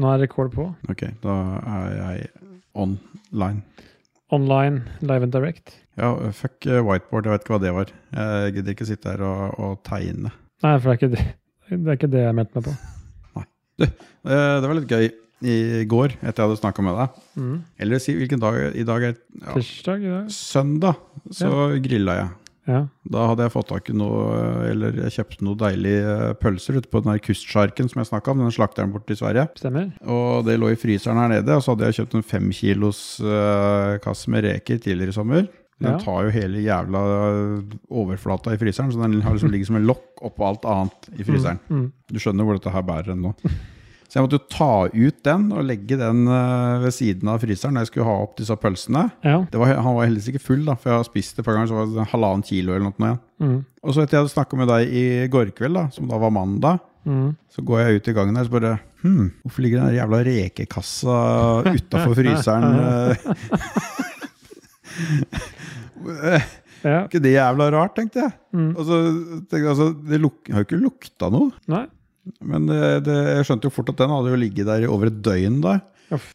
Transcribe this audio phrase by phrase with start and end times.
[0.00, 0.68] Nå er rekord på.
[0.90, 1.34] Ok, da
[1.70, 2.28] er jeg
[2.74, 3.62] online.
[4.34, 5.76] Online, live and direct.
[6.00, 7.92] Ja, fuck eh, whiteboard, jeg vet ikke hva det var.
[8.18, 10.32] Jeg gidder ikke sitte her og, og tegne.
[10.64, 11.26] Nei, for det er ikke det,
[11.70, 12.74] det, er ikke det jeg mente meg på.
[13.84, 13.90] Eh,
[14.24, 15.06] Det var litt gøy
[15.44, 17.16] i går, etter jeg hadde snakka med deg.
[17.38, 17.56] Mm.
[17.84, 20.30] Eller si hvilken dag I dag er ja, Tirsdag i dag.
[20.32, 21.00] søndag,
[21.34, 21.50] så
[21.84, 22.30] grilla jeg.
[22.66, 22.86] Ja.
[23.12, 24.36] Da hadde jeg fått tak i noe
[24.70, 28.40] Eller jeg kjøpte noen deilige pølser ute på den der kustsjarken som jeg snakka om.
[28.40, 29.48] Den slakteren borte i Sverige.
[29.60, 29.90] Stemmer.
[30.08, 31.58] Og det lå i fryseren her nede.
[31.58, 35.44] Og så hadde jeg kjøpt en fem kilos eh, kasse med reker tidligere i sommer.
[35.82, 35.98] Den Ja.
[35.98, 37.00] tar jo hele jævla
[37.90, 41.24] overflata i fryseren, så den har liksom ligger som en lokk oppå alt annet i
[41.26, 41.58] fryseren.
[41.68, 41.88] Mm.
[42.12, 43.32] Du skjønner hvor dette her bærer hen nå.
[44.14, 47.74] Så jeg måtte jo ta ut den og legge den eh, ved siden av fryseren
[47.74, 49.00] når jeg skulle ha opp disse pølsene.
[49.26, 49.40] Ja.
[49.50, 51.56] Det var, han var heldigvis ikke full, da, for jeg har spist det et par
[51.58, 53.18] ganger, så var det halvannen kilo eller noe igjen.
[53.42, 53.56] Mm.
[53.82, 55.02] Og så etter jeg hadde snakka med deg i
[55.34, 57.34] går kveld, da, som da var mandag, Mm.
[57.52, 60.18] så går jeg ut i gangen her og så bare Hm, hvorfor ligger den jævla
[60.24, 61.16] rekekassa
[61.74, 62.64] utafor fryseren?
[66.84, 66.98] Ja.
[67.06, 68.32] ikke det jævla rart, tenkte jeg.
[68.52, 68.72] Mm.
[68.76, 68.96] Og så
[69.48, 71.52] tenkte jeg altså, det har jo ikke lukta noe.
[71.72, 71.86] Nei.
[72.40, 75.06] Men det, det, jeg skjønte jo fort at den hadde jo ligget der i over
[75.12, 75.80] et døgn da.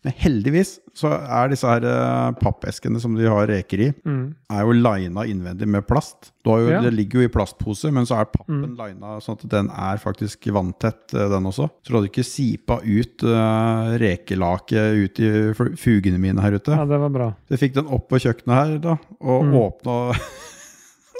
[0.03, 4.33] Men heldigvis så er disse her eh, pappeskene som de har reker i, Mm.
[4.51, 6.31] er jo lina innvendig med plast.
[6.43, 6.81] Jo, Ja.
[6.81, 8.75] Det ligger jo i plastpose, men så er pappen Mm.
[8.75, 11.69] lina sånn at den er faktisk vanntett, eh, den også.
[11.85, 15.29] Så du hadde ikke sipa ut uh, rekelaket ut i
[15.77, 16.73] fugene mine her ute.
[16.75, 17.29] Ja, det var bra.
[17.47, 19.53] Så jeg fikk den opp på kjøkkenet her da, og Mm.
[19.53, 19.95] åpna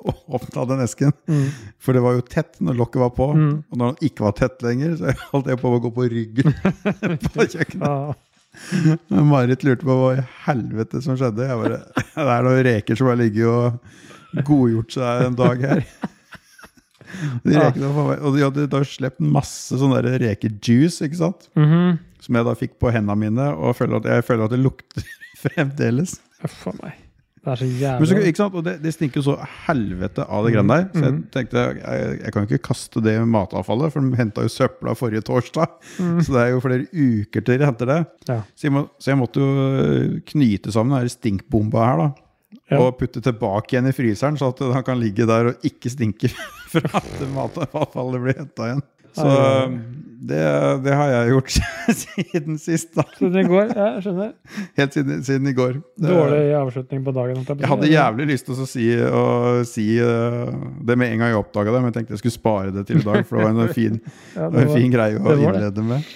[0.38, 1.14] Åpna den esken.
[1.30, 1.46] Mm.
[1.82, 3.30] For det var jo tett når lokket var på.
[3.36, 3.54] Mm.
[3.70, 6.56] Og når den ikke var tett lenger, så holdt jeg på å gå på ryggen
[7.30, 8.26] på kjøkkenet.
[9.08, 11.48] Men Marit lurte på hva i helvete som skjedde.
[11.48, 11.82] Jeg bare,
[12.16, 15.84] det er noen reker som har ligget og godgjort seg en dag her.
[17.44, 17.90] De rekene,
[18.20, 21.50] og de hadde da sluppet masse sånn rekejuice, ikke sant?
[21.58, 21.98] Mhm.
[22.20, 25.06] Som jeg da fikk på hendene mine, og føler at, jeg føler at det lukter
[25.40, 26.18] fremdeles.
[26.44, 26.98] Uff a meg.
[27.50, 28.56] Det er så Men så, ikke sant?
[28.60, 29.36] Og det, det stinker jo så
[29.68, 30.88] helvete av det greiene der.
[30.94, 31.20] Så jeg Mhm.
[31.34, 35.22] tenkte jeg, jeg kan jo ikke kaste det matavfallet, for de henta jo søpla forrige
[35.28, 35.68] torsdag.
[36.00, 36.20] Mm.
[36.22, 38.00] Så det er jo flere uker til de henter det.
[38.30, 38.42] Ja.
[38.56, 42.10] Så jeg, må, så jeg måtte jo knyte sammen denne stinkbomba her, da.
[42.70, 42.80] Ja.
[42.84, 46.30] Og putte tilbake igjen i fryseren, så at han kan ligge der og ikke stinke
[46.74, 48.84] fra at matavfallet blir henta igjen.
[49.20, 49.68] Så ja.
[50.30, 50.40] det,
[50.86, 51.54] det har jeg gjort
[52.04, 53.04] siden sist, da.
[53.18, 54.32] Siden i går, ja, skjønner.
[54.80, 55.78] Helt siden, siden i går.
[56.00, 57.40] Det- Dårlig avslutning på dagen.
[57.44, 57.58] å.
[57.60, 59.24] Jeg hadde jævlig lyst til å si, å
[59.68, 60.52] si eh,
[60.90, 63.02] det med en gang jeg oppdaga det, men jeg tenkte jeg skulle spare det til
[63.02, 64.02] i dag, for det var en fin,
[64.38, 66.12] Ja, var en fin greie å innlede med.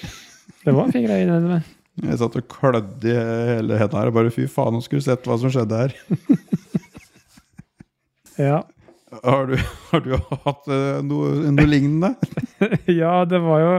[0.64, 1.72] Det var en fin greie innlede med.
[2.03, 3.18] Jeg satt og klødde i
[3.53, 5.94] hele hendene her og bare fy faen, nå skulle du sett hva som skjedde her.
[8.38, 8.64] Ja.
[9.22, 9.57] Har du,
[9.91, 12.16] har du hatt eh, noe, noe lignende?
[13.01, 13.75] ja, det var jo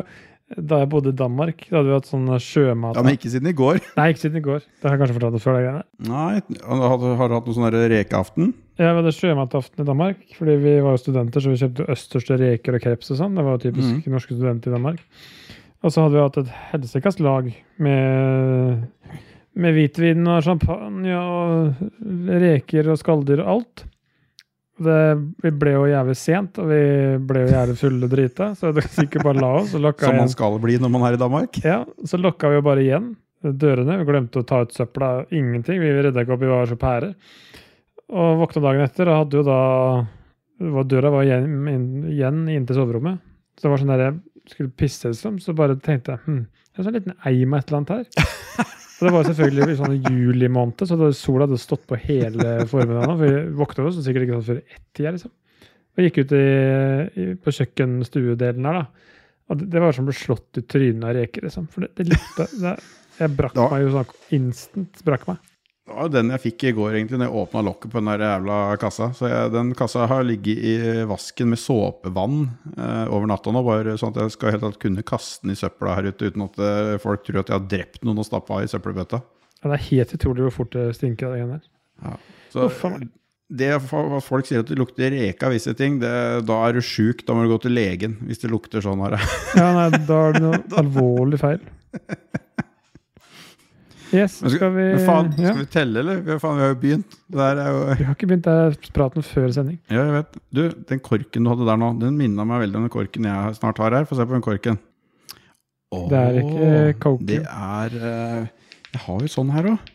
[0.55, 1.65] da jeg bodde i Danmark.
[1.71, 2.99] Da hadde vi hatt sånn sjømat...
[2.99, 3.81] Ja, Men ikke siden i går.
[3.99, 4.61] Nei, ikke siden i går.
[4.63, 5.59] Det har jeg kanskje fortalt før.
[5.65, 5.73] det.
[6.11, 8.53] Nei, Har du hatt noe sånn rekeaften?
[8.79, 12.39] Ja, vi hadde sjømataften i Danmark, fordi vi var jo studenter, så vi kjøpte østerste
[12.41, 13.39] reker og kreps og sånn.
[13.39, 15.03] Det var jo typisk norske studenter i Danmark.
[15.85, 17.51] Og så hadde vi hatt et helsikas lag
[17.85, 19.19] med,
[19.65, 23.85] med hvitvin og champagne og reker og skalldyr og alt.
[24.75, 25.01] Det,
[25.45, 26.81] vi ble jo jævlig sent, og vi
[27.23, 29.71] ble jo jævlig fulle drita, så det ikke bare la oss.
[29.71, 31.61] Som man skal bli når man er i Danmark?
[31.63, 33.13] Ja, så lokka vi jo bare igjen
[33.45, 34.01] dørene.
[34.01, 35.13] Vi glemte å ta ut søpla.
[35.35, 35.79] Ingenting.
[35.83, 37.13] Vi redda ikke opp, vi var så pære.
[38.15, 39.61] Og våkna dagen etter og hadde jo da
[40.75, 43.23] var Døra var igjen, inn, igjen inn til soverommet.
[43.59, 45.39] Så det var sånn der jeg skulle pisse, liksom.
[45.43, 47.95] Så bare tenkte jeg hm, det er en sånn liten eim av et eller annet
[47.95, 48.75] her.
[48.95, 53.17] Og det var selvfølgelig i sånn juli måned, så sola hadde stått på hele formiddagen.
[53.19, 55.33] For vi våkna oss sikkert ikke sånn før ett-tida, liksom.
[55.95, 56.45] Og gikk ut i,
[57.23, 59.11] i, på kjøkkenstuedelen her, da.
[59.51, 61.67] Og det, det var som å bli slått i trynet av reker, liksom.
[61.73, 62.47] For det, det lukta
[63.19, 65.03] Jeg brakk meg jo sånn instant.
[65.07, 65.54] brakk meg.
[65.85, 68.23] Det var den jeg fikk i går, egentlig, når jeg åpna lokket på den der
[68.25, 69.11] jævla kassa.
[69.13, 70.77] Så jeg, den kassa har ligget i
[71.11, 72.39] vasken med såpevann
[72.73, 75.59] eh, over natta nå, bare sånn at jeg skal helt tatt kunne kaste den i
[75.61, 78.63] søpla her ute uten at eh, folk tror at jeg har drept noen og stappa
[78.65, 79.21] i søppelbøtta.
[79.61, 82.25] Ja, det er helt utrolig hvor fort det stinker av det greiene der.
[82.55, 82.81] Så Uff,
[83.53, 83.93] det at
[84.25, 86.15] folk sier at det lukter reke av visse ting, det,
[86.49, 87.27] da er du sjuk.
[87.29, 89.19] Da må du gå til legen hvis det lukter sånn her.
[89.53, 91.61] Ja, nei, da er det noe alvorlig feil.
[94.13, 95.53] Yes, Men skal vi Men faen, ja.
[95.53, 96.21] skal vi telle, eller?
[96.27, 97.15] Vi faen, vi har jo begynt.
[97.35, 99.79] Det jo Vi har ikke begynt der praten før sending.
[99.89, 100.37] Ja, jeg vet.
[100.55, 103.57] Du, den korken du hadde der nå, den minna meg veldig om den korken jeg
[103.59, 104.09] snart har her.
[104.11, 104.79] Få se på den korken.
[105.95, 107.27] Oh, Det er ikke Coke.
[107.29, 108.47] Det er eh,
[108.95, 109.91] Jeg har jo sånn her òg.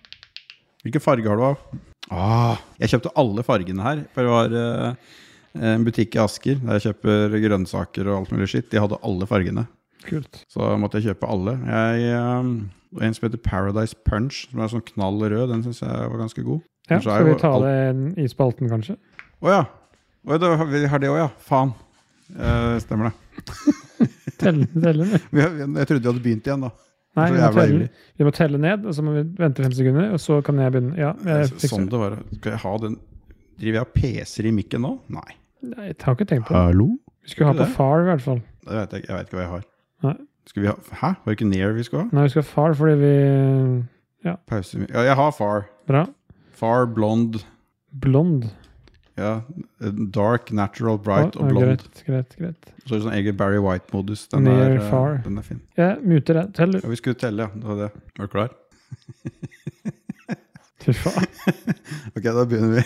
[0.84, 1.80] Hvilken farge har du av?
[2.10, 4.06] Ah, jeg kjøpte alle fargene her.
[4.16, 5.18] For det var eh,
[5.74, 8.70] en butikk i Asker der jeg kjøper grønnsaker og alt mulig skitt.
[8.72, 9.68] De hadde alle fargene.
[10.08, 10.44] Kult.
[10.52, 11.58] Så måtte jeg kjøpe alle.
[11.68, 12.14] Jeg,
[12.95, 15.50] og en som heter Paradise Punch, som er sånn knall rød.
[15.51, 16.63] Den syns jeg var ganske god.
[16.89, 17.75] Ja, så skal vi ta det
[18.24, 18.97] i spalten, kanskje?
[19.45, 19.62] Å ja!
[20.27, 21.30] Oh, da vi har det òg, ja.
[21.45, 21.71] Faen.
[22.36, 23.45] Eh, stemmer det.
[24.39, 25.25] Telle, telle ned.
[25.36, 26.71] Jeg trodde vi hadde begynt igjen, da.
[27.18, 27.88] Nei, vi må, telle,
[28.19, 30.71] vi må telle ned, og så må vi vente fem sekunder, og så kan jeg
[30.75, 30.95] begynne.
[31.00, 32.00] Ja, jeg Sånn det.
[32.00, 32.15] var.
[32.38, 33.00] Skal jeg ha den
[33.59, 34.94] Driver jeg og peser i mikken nå?
[35.12, 35.33] Nei.
[35.68, 36.62] Nei, Jeg har ikke tenkt på det.
[36.69, 36.86] Hallo?
[37.25, 37.74] Vi skulle ha på det?
[37.75, 38.38] far, i hvert fall.
[38.69, 39.09] Vet jeg, ikke.
[39.09, 39.65] jeg vet ikke hva jeg har.
[40.04, 40.16] Nei.
[40.50, 41.10] Skal vi ha Hæ?
[41.24, 42.10] Var det ikke Near vi skulle ha?
[42.16, 43.13] Nei, vi skal ha far fordi vi
[44.50, 45.68] Pause Ja, jeg har Far.
[45.88, 46.06] Bra.
[46.60, 47.40] Far, blond
[48.01, 48.50] Blond.
[49.18, 49.42] Ja.
[50.16, 51.66] Dark, natural, bright Ja, og blond.
[51.66, 52.69] Greit, greit, greit.
[52.86, 54.28] Så er det sånn egen Barry White-modus.
[54.31, 55.18] Den, Near er, eh, far.
[55.25, 55.60] den er fin.
[55.78, 56.54] Jeg muter deg.
[56.56, 56.78] Tell.
[56.78, 57.50] Ja, vi skulle telle, ja.
[57.56, 57.90] Det var det.
[58.19, 58.50] Er du klar?
[60.86, 61.28] Fy faen.
[62.16, 62.86] Ok, da begynner vi.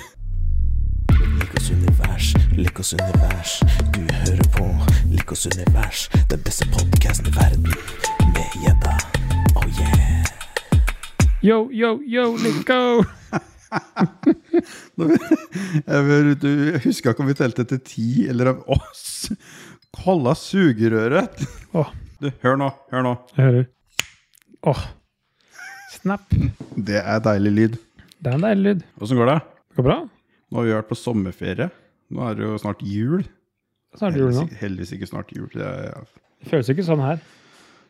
[1.40, 3.52] Likos univers, Likos univers.
[3.94, 4.66] Du hører på
[5.12, 7.74] Likos univers, den beste podkasten i verden.
[8.34, 8.94] Med gjedda.
[9.56, 10.26] Oh yeah.
[11.44, 13.04] Yo, yo, yo, let's go!
[15.88, 19.32] Jeg husker ikke om vi telte til ti, eller om oss.
[19.98, 21.44] Kalla sugerøret!
[21.74, 21.94] Åh.
[22.24, 23.16] Du, hør nå, hør nå.
[23.36, 23.66] Jeg hører.
[24.72, 24.84] Åh.
[25.98, 26.30] Snap.
[26.88, 27.80] Det er deilig lyd.
[28.24, 28.90] Det er en deilig lyd.
[29.02, 29.40] Åssen går det?
[29.74, 29.98] Det går bra.
[30.54, 31.66] Nå har vi vært på sommerferie.
[32.14, 33.24] Nå er det jo snart jul.
[33.98, 34.44] Snart jul nå.
[34.44, 35.48] Heldigvis, heldigvis ikke snart jul.
[35.50, 36.04] Det er,
[36.44, 37.24] Det føles ikke sånn her.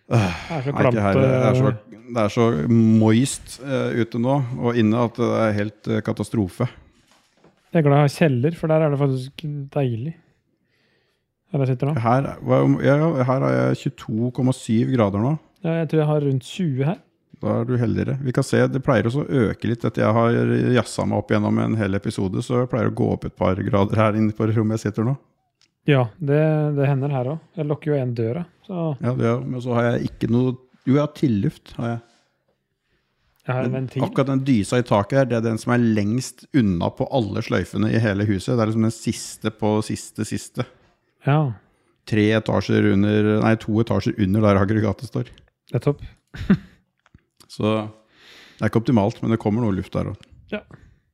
[0.08, 0.96] Det er så Nei, klamt.
[0.96, 5.30] Det er så, eh, det er så moist uh, ute nå, og inne, at det
[5.42, 6.70] er helt uh, katastrofe.
[7.74, 9.46] Jeg er glad jeg har kjeller, for der er det faktisk
[9.76, 10.16] deilig.
[11.52, 12.00] Her jeg sitter nå.
[12.00, 12.30] Her,
[12.86, 15.36] ja, her har jeg 22,7 grader nå.
[15.68, 17.04] Ja, jeg tror jeg har rundt 20 her.
[17.44, 18.16] Da er du heldigere.
[18.24, 20.32] Vi kan se, Det pleier også å øke litt etter jeg har
[20.78, 22.40] jazza meg opp gjennom en hel episode.
[22.46, 25.04] Så jeg pleier å gå opp et par grader her inne på rommet jeg sitter
[25.10, 25.18] nå.
[25.90, 26.40] Ja, det,
[26.78, 27.40] det hender her òg.
[27.60, 28.46] Jeg lukker jo igjen døra.
[28.64, 30.54] Så Ja, det, Men så har jeg ikke noe
[30.88, 31.74] Jo, jeg har tilluft.
[31.76, 32.00] har jeg.
[33.48, 34.04] jeg har en Men ventil.
[34.08, 37.44] akkurat den dysa i taket her, det er den som er lengst unna på alle
[37.44, 38.56] sløyfene i hele huset.
[38.56, 40.66] Det er liksom den siste på siste siste.
[41.28, 41.54] Ja,
[42.08, 45.28] Tre etasjer under Nei, to etasjer under der aggregatet står.
[45.72, 46.02] det er topp.
[47.54, 47.70] Så
[48.58, 50.30] det er ikke optimalt, men det kommer noe luft der òg.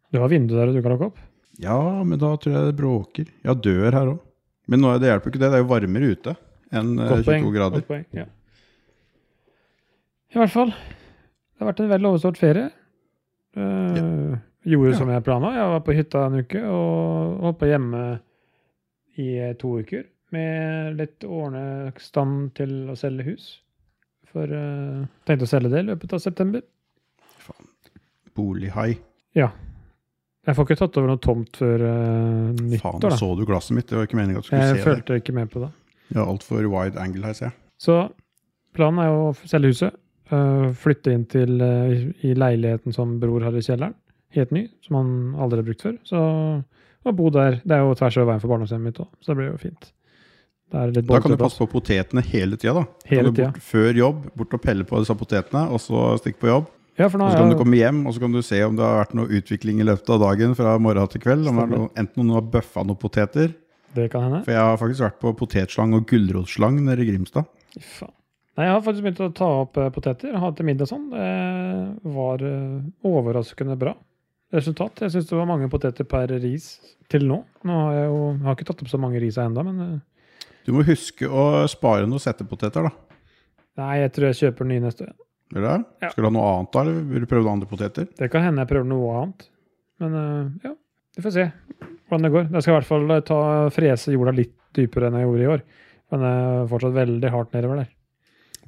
[0.09, 1.19] Du har vindu der du kan lukke opp.
[1.59, 1.75] Ja,
[2.07, 3.27] men da tror jeg det bråker.
[3.45, 4.19] Ja, dør her òg.
[4.69, 5.49] Men nå, det hjelper ikke det.
[5.51, 6.33] Det er jo varmere ute
[6.71, 7.47] enn eh, Godt 22 poeng.
[7.55, 7.81] grader.
[7.83, 8.05] Godt poeng.
[8.15, 8.25] Ja.
[10.29, 10.71] I hvert fall.
[10.73, 12.69] Det har vært en vel overstått ferie.
[13.57, 14.37] Eh,
[14.69, 14.97] Gjorde Ja.
[14.99, 15.53] som jeg planla.
[15.55, 18.03] Jeg var på hytta en uke og holdt på hjemme
[19.17, 20.03] i eh, to uker.
[20.35, 23.47] Med litt ordne stand til å selge hus.
[24.29, 26.63] For uh, tenkte å selge det i løpet av september.
[27.43, 27.69] Faen.
[28.37, 28.91] Bolighai.
[29.37, 29.49] Ja.
[30.47, 33.19] Jeg får ikke tatt over noe tomt før uh, Faen, nyttår, nå da.
[33.19, 33.89] så du glasset mitt.
[33.89, 34.83] Det var ikke meningen at du skulle Jeg se det.
[34.83, 35.71] Jeg følte ikke med på det.
[36.09, 37.57] Ja, altfor wide angle her, ser jeg.
[37.79, 37.97] Så
[38.77, 39.99] planen er å selge huset.
[40.29, 43.97] Uh, flytte inn til i, i leiligheten som bror har i kjelleren.
[44.37, 45.95] Helt ny, som han aldri har brukt før.
[46.05, 46.19] Så
[47.07, 47.61] å bo der.
[47.63, 49.89] Det er jo tvers over veien for barndomshjemmet mitt òg, så det blir jo fint.
[50.69, 52.75] Da kan du passe på potetene hele tida.
[52.77, 52.83] da.
[53.09, 53.53] Hele tiden.
[53.55, 56.67] bort, før jobb, bort og pelle på disse potetene, og så stikke på jobb.
[56.99, 58.59] Ja, for nå Og så kan kan du komme hjem og så kan du se
[58.65, 61.47] om det har vært noe utvikling i løpet av dagen fra morgen til kveld.
[61.47, 63.53] Om noe, enten noen har bøffa noen poteter.
[63.95, 64.43] det kan hende.
[64.43, 67.47] For jeg har faktisk vært på potetslang og gulrotslang nede i Grimstad.
[67.79, 68.13] Faen.
[68.59, 70.35] Nei, jeg har faktisk begynt å ta opp øh, poteter.
[70.35, 71.05] Ha til middag sånn.
[71.13, 73.93] Det var øh, overraskende bra
[74.51, 74.99] resultat.
[75.05, 76.73] Jeg syns det var mange poteter per ris
[77.07, 77.37] til nå.
[77.63, 79.95] Nå har jeg jo jeg har ikke tatt opp så mange ris ennå, men øh,
[80.69, 83.23] Du må huske å spare noen settepoteter, da.
[83.81, 85.15] nei, jeg tror jeg kjøper nye neste år.
[85.49, 85.77] Vil du det?
[86.03, 86.11] Ja.
[86.11, 88.05] Skal du ha noe annet da, eller vil du prøve andre poteter?
[88.19, 89.47] Det kan hende jeg prøver noe annet.
[90.03, 90.75] Men uh, ja,
[91.17, 92.45] vi får se hvordan det går.
[92.53, 93.39] Jeg skal i hvert fall øh, ta
[93.73, 95.65] frese jorda litt dypere enn jeg gjorde i år.
[96.13, 97.91] Men det er fortsatt veldig hardt nedover der.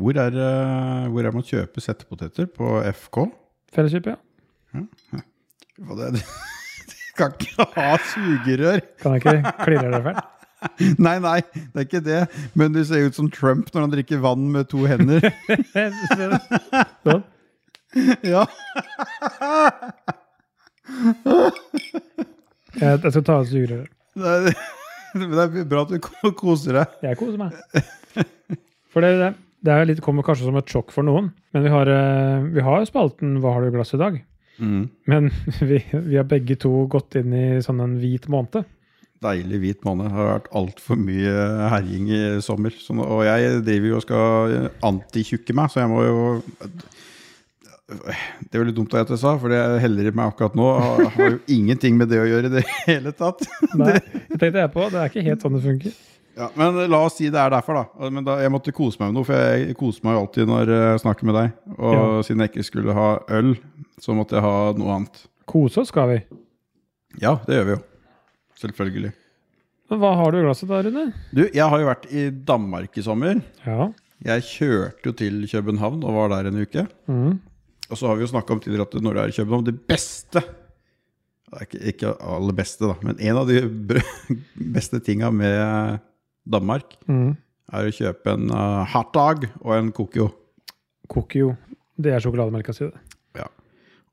[0.02, 2.50] Hvor er, uh, hvor er man kjøper settepoteter?
[2.58, 3.24] På FK?
[3.78, 4.18] Felleskjøpet,
[4.74, 4.86] ja.
[5.14, 5.24] ja.
[6.02, 6.12] det,
[6.98, 8.88] du kan ikke ha sugerør!
[9.06, 10.41] Kan jeg ikke klirre det fælt?
[11.06, 11.40] Nei, nei,
[11.74, 12.22] det er ikke det.
[12.58, 15.26] Men du ser ut som Trump når han drikker vann med to hender.
[17.06, 17.24] Sånn.
[18.34, 18.46] ja.
[22.78, 23.92] Jeg, jeg skal ta av sugerøret.
[24.12, 24.60] Det er,
[25.16, 26.98] men det er bra at du koser deg.
[27.10, 27.58] Jeg koser meg.
[28.92, 29.32] For det, det,
[29.66, 32.64] det er litt, kommer kanskje som et sjokk for noen, men vi har, øh, vi
[32.66, 34.20] har spalten 'Hva har du i glasset i dag?'
[35.10, 35.32] Men
[35.70, 38.68] vi, vi har begge to gått inn i sånn en hvit måned.
[39.22, 40.08] Deilig hvit måned.
[40.10, 41.34] Det har vært altfor mye
[41.70, 42.74] herjing i sommer.
[42.82, 44.56] Så, og jeg driver jo og skal
[44.88, 46.16] antitjukke meg, så jeg må jo
[47.92, 50.54] Det er jo litt dumt at jeg sa, for det jeg heller i meg akkurat
[50.56, 53.44] nå, har, har jo ingenting med det å gjøre i det hele tatt.
[53.76, 54.86] Nei, det tenkte jeg på.
[54.94, 55.98] Det er ikke helt sånn det funker.
[56.40, 58.10] Ja, men la oss si det er derfor, da.
[58.10, 60.72] Men da, jeg måtte kose meg med noe, for jeg koser meg jo alltid når
[60.72, 61.52] jeg snakker med deg.
[61.76, 62.06] Og Ja.
[62.24, 63.52] siden jeg ikke skulle ha øl,
[64.02, 65.20] så måtte jeg ha noe annet.
[65.52, 66.20] Kose oss skal vi.
[67.20, 67.82] Ja, det gjør vi jo.
[68.62, 69.12] Selvfølgelig.
[69.92, 71.08] Hva har du i glasset da, Rune?
[71.36, 73.42] Du, jeg har jo vært i Danmark i sommer.
[73.66, 73.90] Ja.
[74.24, 76.86] Jeg kjørte jo til København og var der en uke.
[77.12, 77.40] Mm.
[77.92, 79.74] Og så har vi jo snakka om tidligere at når du er i København Det
[79.90, 80.44] beste
[81.62, 83.58] ikke, ikke aller beste, da, men en av de
[84.78, 86.00] beste tinga med
[86.48, 87.34] Danmark Mm.
[87.74, 90.30] er å kjøpe en uh, hotdog og en Kokio.
[91.12, 91.52] Kokio.
[92.02, 93.11] Det er sjokolademelka si, det.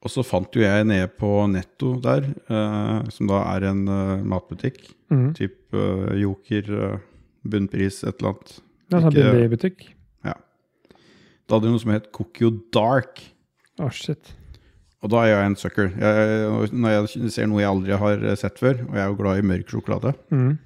[0.04, 4.22] Og så fant jo jeg nede på Netto der, eh, som da er en eh,
[4.22, 4.78] matbutikk.
[5.10, 5.32] Mm.
[5.34, 6.98] Typ eh, Joker, eh,
[7.48, 8.52] bunnpris, et eller annet.
[8.88, 9.94] Det er en sånn Ikke- billig.
[11.48, 13.22] Da hadde de noe som het Kokio Dark.
[13.80, 14.34] Å, shit.
[15.00, 15.86] Og da er jeg en sucker.
[15.96, 19.38] Jeg, når jeg ser noe jeg aldri har sett før, og jeg er jo glad
[19.40, 20.58] i mørk sjokolade, Mm.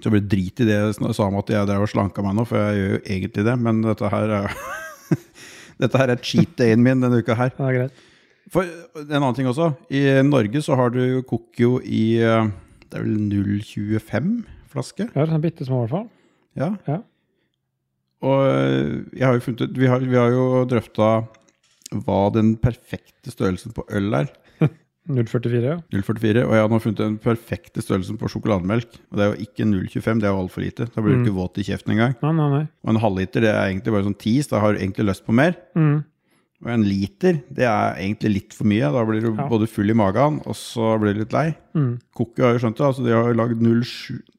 [0.00, 2.36] så blir det drit i det jeg sa om at jeg drev og slanka meg
[2.38, 4.54] nå, for jeg gjør jo egentlig det, men dette her er
[5.80, 7.50] Dette her er cheat dayen min denne uka her.
[7.50, 7.92] Det er greit.
[8.52, 9.70] For en annen ting også.
[9.92, 12.48] I Norge så har du Kokio i eh,
[12.88, 14.32] Det er vel 0,25
[14.72, 15.08] flaske?
[15.14, 16.08] Ja, sånn bitte små i hvert fall.
[16.58, 16.70] Ja.
[16.88, 16.98] Ja.
[18.24, 21.10] Og eh, jeg har jo funnet ut Vi har, vi har jo drøfta
[22.04, 24.26] hva den perfekte størrelsen på øl er.
[25.08, 25.76] 0,44, ja.
[25.94, 26.42] 0,44.
[26.44, 28.90] Og jeg har nå funnet den perfekte størrelsen på sjokolademelk.
[29.08, 30.84] Og det er jo ikke 0,25, det er jo altfor lite.
[30.92, 31.24] Da blir du Mm.
[31.24, 32.12] ikke våt i kjeften engang.
[32.20, 32.60] Nei, nei, nei.
[32.84, 34.50] Og en halvliter det er egentlig bare sånn tis.
[34.52, 35.56] Da har du egentlig lyst på mer.
[35.80, 36.02] Mm.
[36.64, 38.88] Og en liter det er egentlig litt for mye.
[38.90, 39.46] Da blir du Ja.
[39.48, 41.54] både full i magen, og så blir du litt lei.
[41.74, 42.00] Mm.
[42.18, 42.86] Cookie har jo skjønt det.
[42.88, 43.62] altså De har jo lagd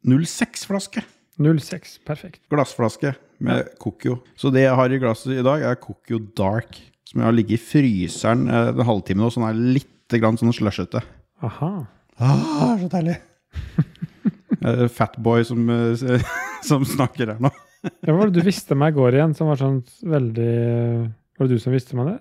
[0.04, 1.04] 06-flaske.
[1.40, 2.00] 0,6.
[2.04, 2.42] Perfekt.
[2.52, 4.18] Glassflaske med Kokio.
[4.36, 6.76] Så det jeg har i glasset i dag, er Cookio Dark.
[7.08, 10.38] Som jeg har ligget i fryseren eh, en halvtime nå, så den er litt grann
[10.38, 11.02] sånn slushete.
[11.46, 11.72] Aha.
[12.20, 13.18] Ah, så deilig.
[14.60, 16.20] Eh, Fatboy som, eh,
[16.68, 17.48] som snakker her nå.
[18.04, 20.48] Ja, hva var det du visste meg i går igjen, som var sånn veldig
[21.40, 22.18] Var det du som visste meg det?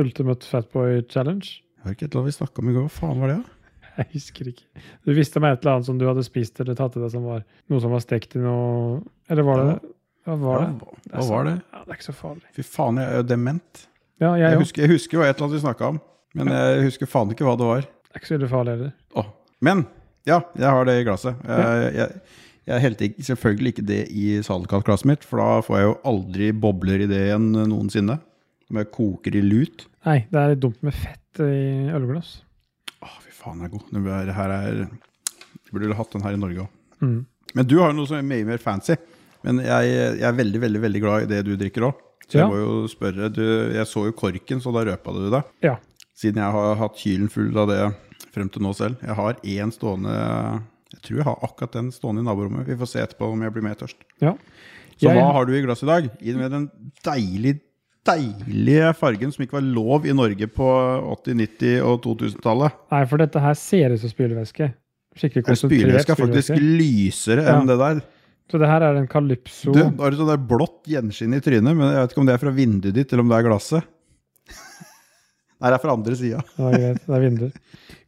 [0.00, 1.44] Ultimate Fatboy Challenge?
[1.44, 2.86] Jeg har ikke et eller annet vi snakka om i går.
[2.86, 3.36] Hva faen var det?
[3.42, 3.74] da?
[3.98, 4.84] Jeg husker ikke.
[5.04, 7.26] Du visste meg et eller annet som du hadde spist eller tatt i deg som
[7.28, 9.74] var noe som var stekt i noe Eller var det
[10.24, 10.68] Hva var det?
[10.78, 11.54] Ja, hva, var det?
[11.60, 12.44] Ja, det er ikke så farlig.
[12.56, 13.82] Fy faen, jeg er jo dement.
[14.22, 16.00] Ja, jeg Jeg husker, jeg husker jo et eller annet vi snakka om,
[16.40, 17.84] men jeg husker faen ikke hva det var.
[17.84, 18.94] Det er ikke så veldig farlig heller.
[19.12, 19.28] Oh.
[19.64, 19.84] Men
[20.28, 21.44] ja, jeg har det i glasset.
[21.48, 22.22] Jeg, jeg,
[22.68, 27.04] jeg helte selvfølgelig ikke det i saltkatglasset mitt, for da får jeg jo aldri bobler
[27.04, 28.18] i det igjen noensinne.
[28.70, 29.86] Jeg koker i lut.
[30.04, 32.42] Nei, det er dumt med fett i ølglass.
[33.02, 33.86] Åh, fy faen, den er god.
[33.92, 36.68] Det er- her er du burde hatt den her i Norge òg.
[37.00, 37.26] Mm.
[37.54, 38.96] Men du har jo noe som er mye mer fancy.
[39.44, 41.94] Men jeg, jeg er veldig veldig, veldig glad i det du drikker òg.
[42.28, 42.48] Så jeg Ja.
[42.48, 45.44] må jo spørre du, Jeg så jo korken, så da røpa du det.
[45.62, 45.76] Ja.
[46.14, 47.94] Siden jeg har hatt kylen full av det
[48.34, 48.98] frem til nå selv.
[49.00, 52.66] Jeg har én stående Jeg tror jeg har akkurat den stående i naborommet.
[52.66, 53.94] Vi får se etterpå om jeg blir mer tørst.
[54.20, 54.32] ja.
[54.98, 56.10] Så Jeg- hva har du i glasset i dag?
[56.20, 56.70] I med den
[57.04, 57.60] deilige,
[58.08, 60.68] deilige fargen som ikke var lov i Norge på
[61.20, 62.78] 80-, 90- og 2000-tallet.
[62.94, 64.70] Nei, for dette her ser ut som spylevæske.
[65.18, 68.00] Skikkelig konsentrert Spylevæska er faktisk lysere enn det der.
[68.48, 69.72] Så det her er en Calypso.
[69.74, 72.36] Du, har et sånt der blått gjenskinn i trynet, men jeg vet ikke om det
[72.36, 73.88] er fra vinduet ditt, eller om det er glasset.
[75.60, 76.40] Nei, det er fra andre sida.
[76.56, 77.02] Ja, greit.
[77.04, 77.52] Det er vinduer.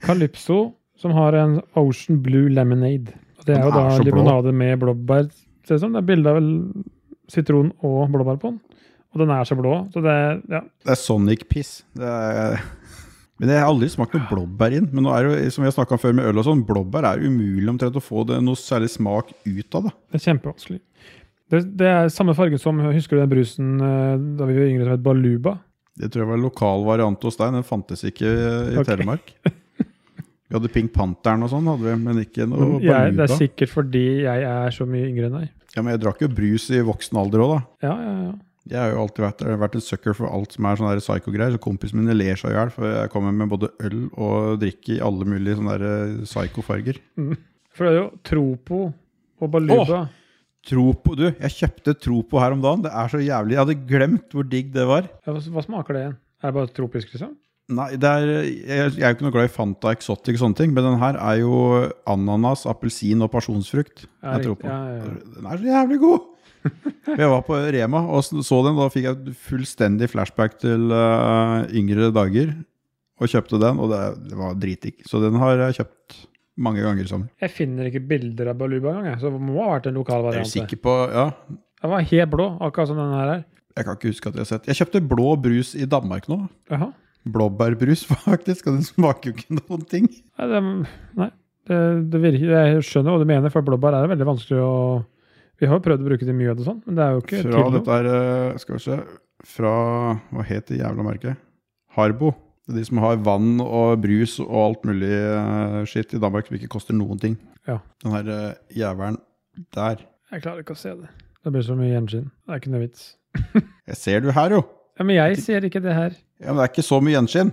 [0.06, 0.60] Calypso,
[1.00, 3.12] som har en Ocean Blue Lemonade.
[3.44, 5.28] Det er jo da limonade med blåbær.
[5.68, 5.92] Ser ut som.
[5.96, 6.40] Det er bilde av
[7.32, 8.60] sitron og blåbær på den.
[9.10, 9.72] Og den er så blå.
[9.94, 10.16] Så det
[10.50, 10.60] ja.
[10.62, 11.80] Det er Sonic-piss.
[13.40, 14.90] Men jeg har aldri smakt noe blåbær inn.
[14.92, 16.62] Men nå er det jo, som vi har snakka om før med øl og sånn,
[16.68, 19.88] blåbær er umulig omtrent å få det noe særlig smak ut av.
[19.88, 19.94] det.
[20.12, 20.80] Det er kjempevanskelig.
[21.50, 24.84] Det, det er samme farge som Husker du den brusen eh, da vi var yngre
[24.84, 25.56] som het Baluba?
[25.98, 27.56] Det tror jeg var en lokal variant hos deg.
[27.56, 28.92] Den fantes ikke i okay.
[28.92, 29.32] Telemark.
[30.50, 33.36] Vi hadde Pink Pantheren og sånn, hadde vi, men ikke noe Men jeg, det er
[33.38, 35.52] sikkert fordi jeg er så mye yngre enn deg.
[35.76, 37.60] Ja, men jeg drakk jo brus i voksen alder òg, da.
[37.86, 38.32] Ja, ja, ja.
[38.68, 41.54] Jeg har jo alltid vært, vært en sucker for alt som er sånne psycho-greier.
[41.54, 44.98] Så kompisene mine ler seg i hjel, for jeg kommer med både øl og drikke
[44.98, 47.00] i alle mulige sånne eh, psycho-farger.
[47.72, 48.80] For det er jo Tropo
[49.40, 50.04] og Baluba.
[50.68, 52.84] Tropo, du, jeg kjøpte Tropo her om dagen.
[52.84, 53.56] Det er så jævlig.
[53.56, 55.08] Jeg hadde glemt hvor digg det var.
[55.24, 56.18] Ja, hva, smaker det igjen?
[56.40, 57.38] Er det bare tropisk, liksom?
[57.70, 60.58] Nei, det er, jeg, jeg er jo ikke noe glad i Fanta Exotic og sånne
[60.58, 61.54] ting, men den her er jo
[62.10, 64.04] ananas, appelsin og pasjonsfrukt.
[64.26, 64.66] Jeg tror på.
[64.68, 65.36] Ja, ja, ja.
[65.36, 66.26] Den er så jævlig god!
[67.20, 72.10] Jeg var på Rema og så den, da fikk jeg fullstendig flashback til uh, yngre
[72.14, 72.52] dager.
[73.20, 74.00] Og kjøpte den, og det,
[74.30, 75.02] det var dritdigg.
[75.08, 76.20] Så den har jeg kjøpt
[76.60, 77.28] mange ganger i sommer.
[77.42, 80.24] Jeg finner ikke bilder av Baluba engang, så det må ha vært en lokal Jeg
[80.24, 80.52] er variant.
[80.54, 81.26] sikker på, ja,
[81.82, 83.44] Den var helt blå, akkurat som den her er.
[83.76, 86.42] jeg kan ikke huske at jeg har sett Jeg kjøpte blå brus i Danmark nå.
[86.72, 86.90] Aha.
[87.28, 90.08] Blåbærbrus, faktisk, og den smaker jo ikke noen ting.
[90.40, 90.60] Nei, det,
[91.20, 91.30] nei
[91.68, 91.80] det,
[92.12, 94.72] det virker, jeg skjønner hva du mener, for blåbær er veldig vanskelig å
[95.60, 97.40] Vi har jo prøvd å bruke det mye, og sånn, men det er jo ikke
[97.44, 98.98] Fra dette er eh, Skal vi se
[99.48, 99.72] Fra
[100.32, 101.40] Hva het det jævla merket?
[101.96, 102.30] Harbo.
[102.64, 106.46] Det er de som har vann og brus og alt mulig uh, skitt i Danmark
[106.46, 107.34] som ikke koster noen ting.
[107.66, 107.80] Ja.
[108.04, 109.18] Den her uh, jævelen
[109.74, 110.04] der.
[110.30, 111.10] Jeg klarer ikke å se det.
[111.42, 112.28] Det blir så mye gjenskinn.
[112.30, 113.08] Det er ikke noe vits.
[113.90, 114.62] Jeg ser du her, jo.
[115.00, 116.14] Ja, Men jeg ser ikke det her.
[116.38, 117.50] Ja, Men det er ikke så mye gjenskinn.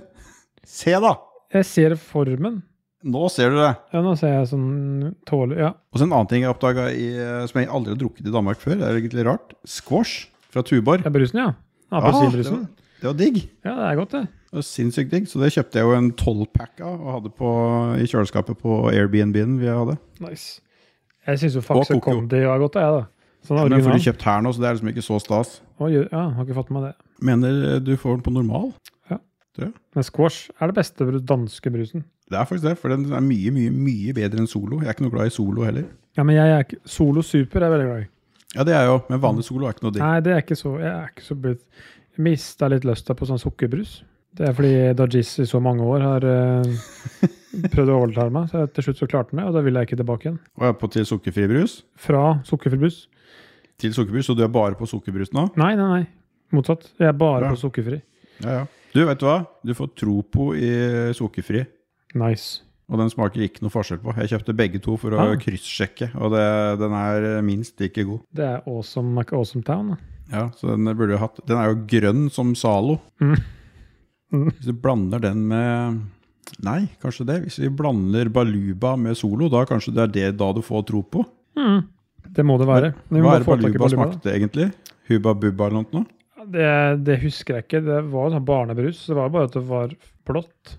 [0.68, 1.16] Se, da!
[1.56, 2.60] Jeg ser formen.
[3.06, 3.70] Nå ser du det.
[3.94, 5.70] Ja, nå ser jeg sånn tåler Ja.
[5.94, 6.88] Og så en annen ting jeg oppdaga
[7.48, 8.80] som jeg aldri har drukket i Danmark før.
[8.80, 9.54] Det er egentlig rart.
[9.70, 11.04] Squash fra Tuborg.
[11.06, 11.52] Det er brusen, ja.
[11.92, 12.64] Ah, det, Appelsinbrusen.
[12.66, 13.38] var, det var digg.
[13.64, 14.24] Ja, det er godt, det.
[14.48, 15.28] Det var sinnssykt digg.
[15.30, 17.52] Så det kjøpte jeg jo en tolvpack av og hadde på,
[18.02, 19.98] i kjøleskapet på Airbnb-en vi hadde.
[20.24, 20.58] Nice.
[21.28, 22.00] Jeg syns jo Faxe.
[22.02, 23.06] Condi var godt, jeg, da.
[23.48, 25.58] Sånn Men får du kjøpt her nå, så det er liksom ikke så stas.
[25.78, 26.94] Å, Ja, har ikke fått med det.
[27.24, 28.72] Mener du får den på normal?
[29.12, 29.20] Ja.
[29.96, 32.04] Men squash er det beste danske brusen.
[32.28, 34.82] Det er faktisk det, for den er mye, mye mye bedre enn Solo.
[34.84, 35.86] Jeg er ikke noe glad i Solo heller.
[36.18, 38.10] Ja, men jeg er ikke Solo Super er jeg veldig glad i.
[38.58, 40.04] Ja, det er jeg jo, men vanlig Solo er ikke noe digg.
[40.04, 41.64] Nei, det er ikke så Jeg er ikke så blitt
[42.18, 44.00] mista litt lysta på sånn sukkerbrus.
[44.38, 47.28] Det er fordi Dajis i så mange år har uh,
[47.74, 49.88] prøvd å overtale meg, så til slutt så klarte han det, og da vil jeg
[49.90, 50.40] ikke tilbake igjen.
[50.60, 51.78] Og jeg på til sukkerfri brus.
[52.02, 53.00] Fra sukkerfri brus.
[53.82, 55.48] Til sukkerbrus, så du er bare på sukkerbrus nå?
[55.58, 56.04] Nei, nei, nei.
[56.58, 56.90] Motsatt.
[56.98, 57.54] Jeg er bare Ja.
[57.54, 58.02] på sukkerfri.
[58.44, 58.66] Ja, ja.
[58.94, 59.40] Du, vet du hva?
[59.66, 60.70] Du får tro på i
[61.18, 61.66] sukkerfri.
[62.16, 62.62] Nice.
[62.88, 64.14] Og den smaker ikke noe forskjell på.
[64.16, 65.36] Jeg kjøpte begge to for å Ah.
[65.36, 68.22] kryssjekke, og det, den er minst like god.
[68.34, 69.90] Det er awesome, Mac Awesome Town.
[69.90, 69.98] da.
[70.32, 71.40] Ja, så den burde du hatt.
[71.46, 73.00] Den er jo grønn som Zalo.
[73.20, 73.36] Mm.
[74.34, 74.46] Mm.
[74.56, 76.02] Hvis du blander den med
[76.64, 77.42] Nei, kanskje det.
[77.44, 81.26] Hvis vi blander Baluba med Solo, da kanskje det er det da du får Tropo?
[81.60, 81.82] Mm.
[82.32, 82.94] Det må det være.
[83.12, 84.70] Hva er det Baluba Baluba, smakte egentlig?
[85.10, 86.06] Hubba Bubba eller noe?
[86.48, 87.82] Det, det husker jeg ikke.
[87.84, 89.06] Det var sånn barnebrus.
[89.10, 89.92] Det var bare at det var
[90.26, 90.78] blått.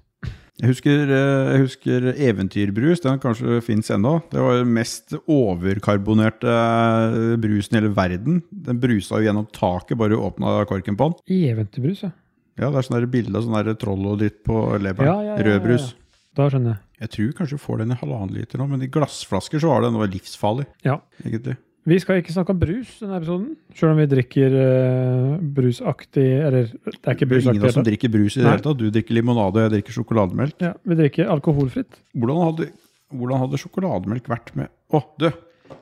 [0.58, 4.16] Jeg husker, eh, jeg husker Eventyrbrus, den kanskje fins ennå.
[4.32, 8.40] Det var den mest overkarbonerte eh, brusen i hele verden.
[8.50, 11.20] Den brusa jo gjennom taket bare du åpna korken på den.
[11.30, 12.10] I Eventyrbrus, ja.
[12.58, 15.06] Ja, det er sånn bilde av sånn troll og dritt på leveren.
[15.06, 15.94] Ja, ja, ja, ja, Rød.
[16.34, 16.82] Da skjønner jeg.
[16.98, 19.84] Jeg tror kanskje du får den i halvannen liter nå, men i glassflasker så var
[19.86, 20.98] det noe livsfarlig, Ja.
[21.22, 21.54] egentlig.
[21.88, 26.66] Vi skal ikke snakke om brus denne episoden, selv om vi drikker uh, brusaktig Eller
[26.68, 28.80] det er ikke er ingen av oss som drikker brus i det hele tatt.
[28.80, 30.56] Du drikker limonade, jeg drikker sjokolademelk.
[30.60, 32.00] Ja, vi drikker alkoholfritt.
[32.12, 32.66] Hvordan hadde,
[33.14, 35.30] hvordan hadde sjokolademelk vært med Å, du!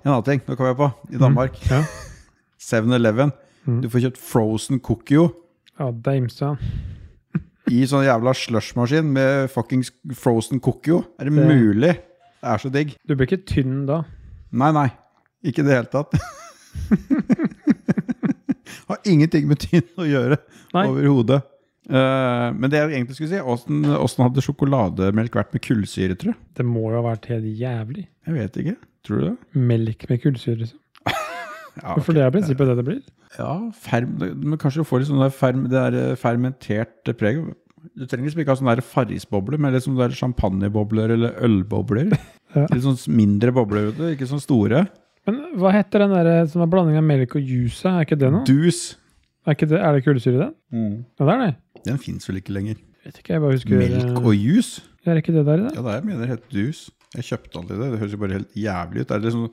[0.04, 0.42] En annen ting.
[0.46, 0.88] Nå kom jeg på.
[1.10, 1.58] I Danmark.
[1.70, 1.80] Ja.
[2.68, 3.32] 7-Eleven.
[3.66, 3.80] Mm.
[3.82, 5.24] Du får kjøpt frozen cookie
[5.76, 6.52] Ja, Deimsa.
[7.74, 11.00] i sånn jævla slushmaskin med fuckings frozen cookie.
[11.18, 11.96] Er det, Det- mulig?
[12.36, 12.94] Det er så digg.
[13.02, 14.04] Du blir ikke tynn da.
[14.54, 14.86] Nei, nei.
[15.44, 16.16] Ikke i det hele tatt.
[18.88, 20.38] Har ingenting med tynn å gjøre
[20.76, 21.40] overhodet.
[21.86, 26.34] Uh, men det jeg egentlig skulle si, åssen åssen hadde sjokolademelk vært med kullsyre, tror
[26.34, 26.38] du?
[26.58, 28.08] Det må jo ha vært helt jævlig.
[28.26, 28.74] Jeg vet ikke.
[29.06, 29.36] Tror du det?
[29.70, 30.58] Melk med kullsyre.
[30.64, 30.80] liksom.
[31.76, 33.00] Ja, For det er i prinsippet det det blir.
[33.36, 33.50] ja
[33.84, 37.42] ferm, men kanskje du får litt sånn der ferm, det der fermentert preg.
[37.92, 42.08] Du trenger liksom ikke ha sånne der Farris-boble, men sånn der champagnebobler eller ølbobler.
[42.56, 42.62] Ja.
[42.70, 44.84] Litt sånn mindre bobler, ikke sånn store.
[45.26, 47.84] Men hva heter den der som er blanding av melk og juice?
[47.88, 48.44] Er ikke det noe?
[48.46, 48.96] Dus.
[49.46, 50.52] Er, ikke det, er det kullsyre i den?
[51.18, 51.54] Ja, det er det.
[51.86, 52.78] Den fins vel ikke lenger.
[53.06, 54.80] Vet ikke, jeg bare husker Melk og juice?
[54.82, 55.72] eh, Er det ikke det der i det?
[55.76, 56.80] Ja, det er jeg mener det heter dus.
[57.14, 57.90] Jeg kjøpte aldri det.
[57.92, 59.08] Det høres jo bare helt jævlig ut.
[59.08, 59.44] Det er liksom,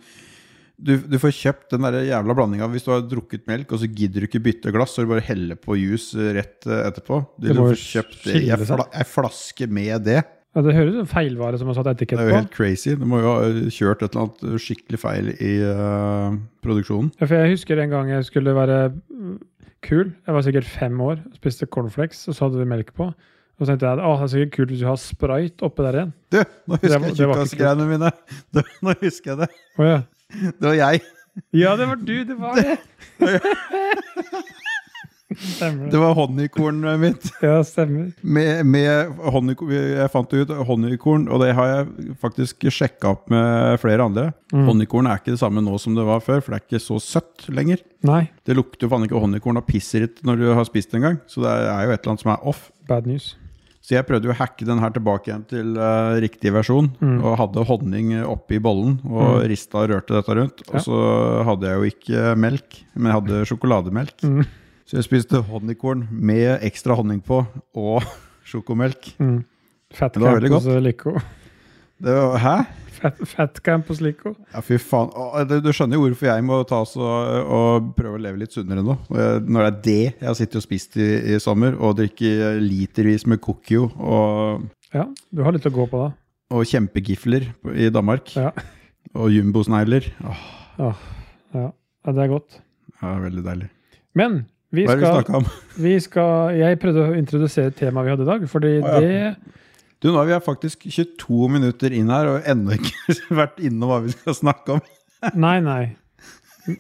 [0.83, 3.89] du, du får kjøpt den der jævla blandinga hvis du har drukket melk, og så
[3.93, 7.21] gidder du ikke bytte glass, så du bare heller på juice rett eh, etterpå.
[7.37, 10.21] Du Det må får kjøpt ei flaske med det.
[10.53, 12.93] Ja, Det høres ut som feilvare som har satt Det er jo helt crazy.
[12.93, 17.09] Du må jo ha eh, kjørt et eller annet skikkelig feil i uh, produksjonen.
[17.17, 19.39] Ja, for Jeg husker en gang jeg skulle være mm,
[19.81, 20.11] kul.
[20.13, 21.23] Jeg var sikkert fem år.
[21.39, 23.09] Spiste cornflakes, og så hadde vi melk på.
[23.09, 25.99] Og så tenkte jeg at det er sikkert kult hvis du har sprite oppe der
[25.99, 26.13] igjen.
[26.33, 26.39] Du,
[26.69, 28.13] nå husker Det jeg tjukkasgreiene mine!
[28.53, 29.49] Du, nå husker jeg det.
[29.77, 29.99] Oh, ja.
[30.33, 31.01] Det var jeg.
[31.63, 32.15] ja, det var du!
[32.29, 32.77] Det var det!
[35.39, 37.27] stemmer Det var honningkornet mitt.
[37.43, 38.11] Ja, stemmer.
[38.21, 38.87] Med, med
[39.73, 44.29] Jeg fant ut honningkorn, og det har jeg faktisk sjekka opp med flere andre.
[44.53, 44.65] Mm.
[44.69, 46.99] Honningkorn er ikke det samme nå som det var før, for det er ikke så
[47.03, 47.81] søtt lenger.
[48.03, 51.07] Nei, Det lukter jo faen ikke honningkorn og pisseritt når du har spist det en
[51.11, 52.69] gang, så det er jo et eller annet som er off.
[52.87, 53.35] bad news.
[53.83, 57.17] Så jeg prøvde jo å hacke den her tilbake igjen til uh, riktig versjon, Mm.
[57.19, 59.47] og hadde honning oppi bollen, og Mm.
[59.51, 60.61] rista og rørte dette rundt.
[60.63, 60.77] Ja.
[60.77, 60.99] Og så
[61.43, 64.15] hadde jeg jo ikke melk, men jeg hadde sjokolademelk.
[64.23, 64.45] Mm.
[64.85, 67.41] Så jeg spiste honningkorn med ekstra honning på,
[67.79, 68.03] og
[68.49, 69.13] sjokomelk.
[69.23, 69.41] Mm.
[69.93, 70.71] Fat Det var veldig godt.
[70.83, 71.13] Lico.
[72.03, 72.55] Det var, hæ?
[72.93, 74.31] Fat, fat camp hos Lico.
[74.53, 75.09] Ja, fy faen.
[75.49, 78.55] Du, du skjønner jo hvorfor jeg må ta oss og, og prøve å leve litt
[78.55, 78.95] sunnere nå.
[79.11, 83.25] Når det er det jeg har sittet og spist i, i sommer, og drikker litervis
[83.29, 86.11] med Cookio og, Ja, du har litt å gå på da.
[86.53, 88.31] og kjempegifler i Danmark.
[88.39, 88.51] Ja.
[89.19, 90.07] Og jumbosnegler.
[90.23, 90.43] Åh,
[90.87, 91.03] Åh,
[91.53, 91.67] ja.
[92.03, 92.59] Ja, det er godt.
[93.01, 93.67] Ja, veldig deilig.
[94.17, 95.45] Men vi Hva er det vi snakka om?
[95.85, 98.99] vi skal Jeg prøvde å introdusere temaet vi hadde i dag, fordi Å, ja.
[98.99, 99.53] det
[100.03, 104.01] Du, nå er vi faktisk 22 minutter inn her og ennå ikke vært innom hva
[104.03, 104.81] vi skal snakke om.
[105.45, 105.83] Nei, nei.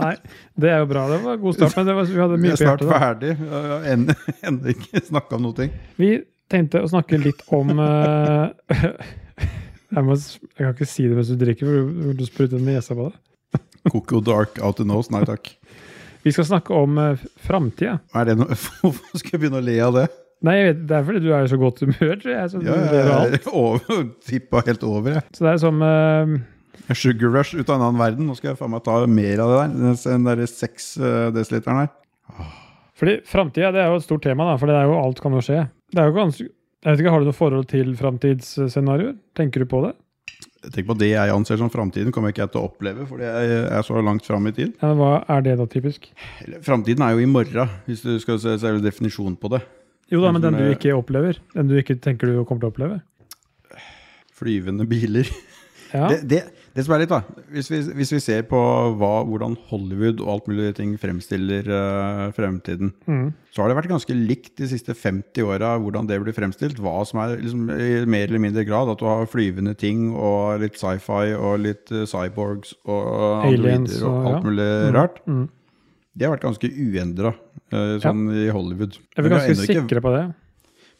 [0.00, 0.14] Nei,
[0.60, 1.02] det er jo bra.
[1.08, 2.90] Det var god start, men det var, vi hadde Vi mye er på snart hjertet.
[2.90, 3.02] da.
[3.02, 3.34] ferdig.
[3.48, 4.16] og Ennå
[4.48, 5.56] ennå ikke snakka om noe.
[5.58, 5.70] ting.
[6.00, 6.08] Vi
[6.52, 8.88] tenkte å snakke litt om eh,
[9.94, 12.96] jeg, må, s- jeg kan ikke si det mens du drikker, for du spruter nesa
[12.98, 13.62] på det.
[13.92, 15.52] Coco Dark Out of Nose, nei takk.
[16.24, 17.98] Vi skal snakke om uh, framtida.
[18.14, 20.06] Hvorfor skal jeg begynne å le av det?
[20.44, 22.48] Nei, vet, det er fordi du er i så godt humør, tror jeg.
[22.52, 25.24] Så, du Ja, jeg er tippa helt over, jeg.
[25.36, 26.34] så det er som uh,
[26.92, 28.28] Sugar rush ut av en annen verden.
[28.28, 29.96] Nå skal jeg faen meg ta mer av det der.
[30.04, 32.50] Den der seks eh, desiliteren her.
[32.98, 35.34] Fordi framtida det er jo et stort tema, da, for det er jo alt kan
[35.34, 35.62] jo skje.
[35.94, 36.46] Det er jo ganske,
[36.84, 39.16] jeg vet ikke, Har du noe forhold til framtidsscenarioer?
[39.38, 39.94] Tenker du på det?
[40.72, 43.62] Tenker på Det jeg anser som framtiden, kommer ikke jeg til å oppleve, fordi jeg
[43.68, 44.74] er så langt fram i tid.
[44.80, 46.08] Ja, men hva er det da, typisk?
[46.64, 49.60] Framtiden er jo i morgen, hvis du skal se selve definisjonen på det.
[50.12, 51.40] Jo da, men den du ikke opplever.
[51.54, 53.00] Den du ikke tenker du kommer til å oppleve.
[54.34, 55.28] Flyvende biler.
[55.94, 56.40] Ja, Det, det,
[56.74, 57.20] det som er litt, da
[57.54, 58.58] Hvis vi, hvis vi ser på
[58.98, 63.28] hva, hvordan Hollywood og alt mulig ting fremstiller uh, fremtiden, mm.
[63.54, 66.80] så har det vært ganske likt de siste 50 åra hvordan det blir fremstilt.
[66.82, 70.64] Hva som er liksom, i mer eller mindre grad at du har flyvende ting og
[70.64, 74.94] litt sci-fi og litt uh, cyborgs og Aliens og og- alt mulig ja.
[74.98, 75.22] rart.
[75.30, 75.46] Mm.
[76.14, 77.34] Det har vært ganske uendra
[78.02, 79.00] sånn i Hollywood.
[79.18, 80.26] Er vi ganske sikre ikke- sikre på det?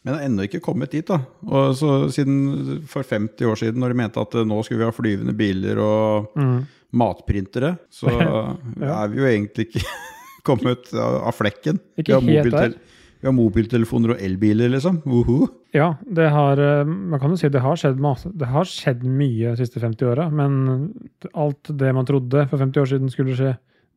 [0.04, 1.06] Men har ennå ikke kommet dit.
[1.08, 1.18] da.
[1.48, 4.88] Og så siden For 50 år siden, når de mente at eh, nå skulle vi
[4.90, 6.66] ha flyvende biler og Mm.
[6.92, 8.06] matprintere, så
[8.80, 9.02] Ja.
[9.04, 9.84] er vi jo egentlig ikke
[10.48, 11.80] kommet av flekken.
[11.98, 12.78] Ikke vi, har helt
[13.24, 14.98] vi har mobiltelefoner og elbiler, liksom.
[15.08, 15.46] Woho.
[15.72, 18.28] Ja, det har eh, Man kan jo si det har skjedd masse.
[18.36, 20.92] Det har skjedd mye de siste 50 åra, men
[21.34, 23.54] alt det man trodde for 50 år siden skulle skje,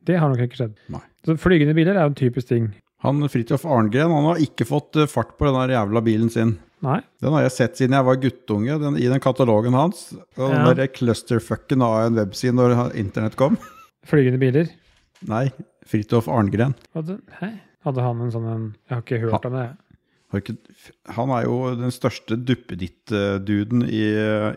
[0.08, 0.78] det har nok ikke skjedd.
[0.90, 1.04] Nei.
[1.28, 2.70] Så flygende biler er jo en typisk ting.
[3.06, 6.56] Han Fridtjof Arngren han har ikke fått eh, fart på den jævla bilen sin.
[6.86, 7.00] Nei.
[7.22, 10.12] Den har jeg sett siden jeg var guttunge, den, i den katalogen hans.
[10.38, 10.74] Og den Ja.
[10.78, 13.58] der clusterfucken av en webside når internett kom.
[14.06, 14.70] Flygende biler.
[15.28, 15.48] Nei,
[15.90, 16.76] Fridtjof Arngren.
[16.94, 17.18] Hadde?
[17.86, 19.68] Hadde han en sånn en Jeg har ikke hørt om det.
[20.28, 20.58] Har ikke,
[21.16, 24.04] han er jo den største duppeditt-duden i,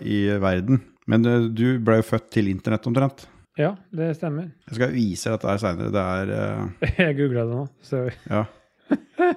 [0.03, 0.81] i verden.
[1.11, 3.27] Men eh, du ble jo født til internett omtrent.
[3.61, 4.49] Ja, det stemmer.
[4.71, 5.93] Jeg skal vise dette her seinere.
[5.93, 6.89] Det er uh...
[7.05, 7.67] Jeg googla det nå.
[7.85, 8.15] Sorry.
[8.31, 8.47] Ja.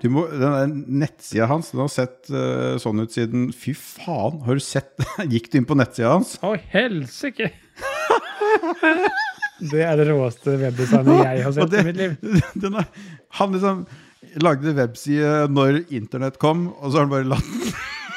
[0.01, 4.57] Du må, den nettsida hans den har sett uh, sånn ut siden Fy faen, har
[4.57, 6.31] du sett Gikk du inn på nettsida hans?
[6.41, 7.51] Å, helsike!
[9.63, 12.15] Det er det råeste webdesignet jeg har sett det- i mitt liv.
[12.63, 12.87] Den er,
[13.39, 13.83] han liksom
[14.41, 17.53] lagde webside når internett kom, og så har han bare latt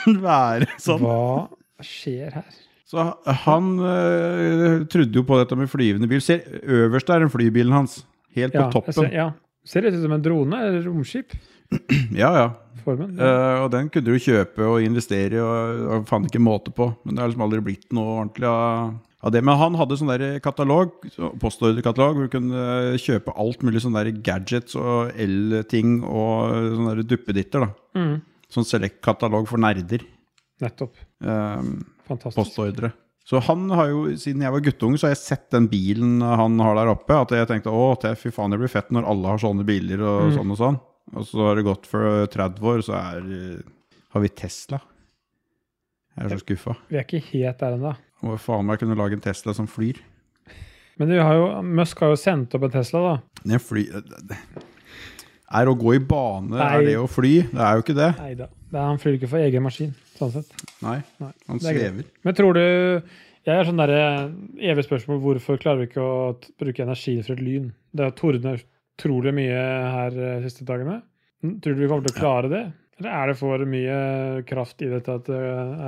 [0.07, 1.05] den være sånn.
[1.05, 2.49] Hva skjer her?
[2.87, 3.03] Så
[3.42, 6.20] han øh, trodde jo på dette med flyvende bil.
[6.22, 8.05] Se, øverst er den flybilen hans.
[8.37, 8.94] Helt på Ja, toppen.
[8.94, 9.31] ser, ja.
[9.66, 11.35] Ser litt ut som en drone eller romskip.
[12.14, 12.46] Ja, ja.
[12.85, 13.16] Formen.
[13.18, 16.87] Eh, og den kunne du kjøpe og investere i, og, og faen ikke måte på.
[17.03, 18.92] Men det har liksom aldri blitt noe ordentlig av,
[19.27, 19.42] av det.
[19.42, 20.94] Men han hadde sånn der katalog,
[21.42, 26.94] postordrekatalog, hvor du kunne eh, kjøpe alt mulig sånne der gadgets og el-ting og sånne
[27.01, 27.66] der duppeditter.
[27.66, 27.99] da.
[27.99, 28.14] Mm.
[28.55, 30.07] Sånn select-katalog for nerder.
[30.62, 30.94] Nettopp.
[31.27, 31.66] Eh,
[32.07, 32.38] Fantastisk.
[32.40, 32.92] postordre.
[33.27, 36.59] Så han har jo, siden jeg var guttunge, så har jeg sett den bilen han
[36.62, 37.16] har der oppe.
[37.25, 40.29] At jeg tenkte å, fy faen, det blir fett når alle har sånne biler og
[40.31, 40.37] Mm.
[40.38, 40.79] sånn og sånn.
[41.16, 43.62] Og så har det gått for 30 år, så er, eh,
[44.14, 44.81] har vi Tesla.
[46.16, 46.77] Jeg er så skuffa.
[46.88, 47.97] Vi er ikke helt der ennå.
[48.23, 49.99] Hvor faen meg kunne lage en Tesla som flyr?
[50.99, 53.16] Men du har jo, Musk har jo sendt opp en Tesla, da.
[53.45, 53.85] Den fly...
[55.53, 56.71] Er å gå i bane, Nei.
[56.75, 57.35] er det å fly?
[57.53, 58.09] Det er jo ikke det.
[58.19, 58.47] Nei da.
[58.75, 59.92] Han flyr ikke for egen maskin.
[60.21, 60.53] Sånn sett.
[60.85, 62.11] Nei, Nei, han det er svever.
[62.27, 62.63] Men tror du
[63.47, 63.99] Jeg er sånn derre
[64.59, 66.17] evig spørsmål hvorfor klarer vi ikke å
[66.59, 67.69] bruke energien for et lyn?
[67.95, 69.61] Det har tordna utrolig mye
[69.95, 70.97] her eh, de siste dagene.
[71.63, 72.65] Tror du vi kommer til å klare det?
[72.99, 73.99] Eller er det for mye
[74.49, 75.39] kraft i dette at det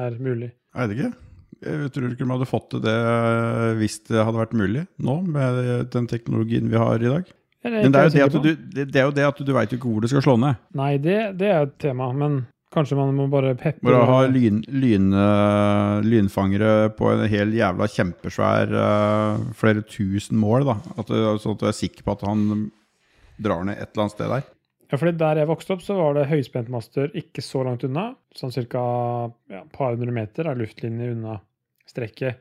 [0.05, 0.53] er mulig?
[0.77, 1.11] Jeg vet ikke.
[1.59, 2.97] Jeg tror ikke de hadde fått til det
[3.81, 7.33] hvis det hadde vært mulig nå, med den teknologien vi har i dag.
[7.67, 9.73] Men det er jo det at du, det, det er jo det at du veit
[9.73, 10.61] jo ikke hvor det skal slå ned.
[10.79, 14.61] Nei, det, det er et tema, men kanskje man må bare peppe Bare ha lyn,
[14.69, 20.77] lyn, eh, lynfangere på en hel jævla kjempesvær eh, flere tusen mål, da.
[21.01, 22.71] At sånn at du er sikker på at han
[23.39, 24.47] drar ned et eller annet sted der.
[24.89, 28.15] Ja, fordi Der jeg vokste opp, så var det høyspentmaster ikke så langt unna.
[28.37, 28.85] Sånn ca.
[29.53, 31.37] Ja, et par hundre meter av luftlinje unna
[31.89, 32.41] strekket.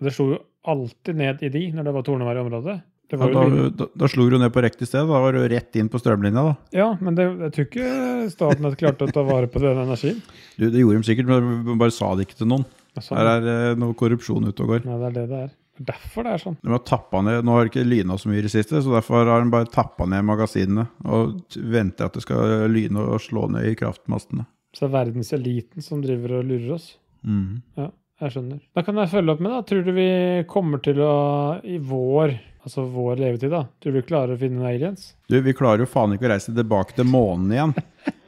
[0.00, 0.40] Og det slo jo
[0.72, 2.78] alltid ned i de når det var tornevær i området.
[3.12, 5.04] Ja, da, da, da slo du ned på riktig sted.
[5.08, 6.54] Da var du rett inn på strømlinja, da.
[6.76, 7.96] ja, men det, jeg tror ikke
[8.32, 10.22] Statnett klarte å ta vare på den energien.
[10.56, 12.68] Du, det gjorde de sikkert, men de bare sa det ikke til noen.
[12.98, 13.16] Sånn.
[13.16, 14.86] Her er eh, noe korrupsjon ute og går.
[14.88, 15.52] Nei, det er det det er.
[15.80, 16.58] Er derfor det er sånn.
[16.60, 19.24] De har ned, Nå har det ikke lyna så mye i det siste, så derfor
[19.28, 20.84] har de bare tappa ned magasinene.
[21.08, 24.44] Og venter at det skal lyne og slå ned i kraftmastene.
[24.72, 26.92] Så det er verdenseliten som driver og lurer oss.
[27.24, 27.62] Mm.
[27.80, 27.88] Ja,
[28.24, 28.60] jeg skjønner.
[28.76, 29.64] Da kan jeg følge opp med, da.
[29.68, 30.08] Tror du vi
[30.50, 31.16] kommer til å,
[31.64, 35.12] i vår, altså vår levetid, da, tror du vi klarer å finne noen aliens?
[35.30, 37.76] Du, vi klarer jo faen ikke å reise tilbake til månen igjen.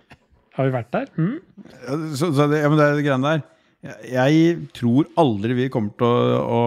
[0.55, 1.11] Har vi vært der?
[1.19, 1.37] Mm?
[2.15, 3.45] Så, så det, ja, men det er greiene der.
[4.09, 6.61] Jeg, tror aldri vi kommer til å, å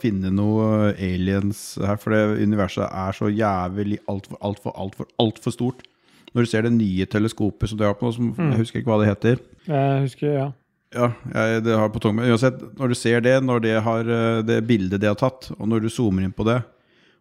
[0.00, 5.84] finne noe aliens her, for det universet er så jævlig altfor, altfor, altfor, altfor stort.
[6.34, 8.90] Når du ser det nye teleskopet som du har på nå, som jeg husker ikke
[8.90, 9.42] hva det heter.
[9.68, 10.48] Jeg husker, ja.
[10.94, 14.42] Ja, jeg, det har på men uansett, når du ser det, når det har eh,
[14.46, 16.60] det bildet det har tatt, og når du zoomer inn på det,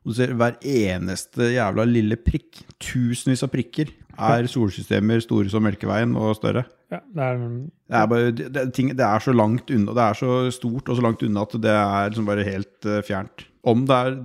[0.03, 5.63] og du ser hver eneste jævla lille prikk, tusenvis av prikker, er solsystemer store som
[5.65, 6.65] Melkeveien og større.
[6.91, 10.03] ja det er, Det er, bare, det, det, ting, det er så langt unna, det
[10.03, 13.47] er så stort og så langt unna at det er liksom bare helt uh, fjernt.
[13.63, 14.19] Om det er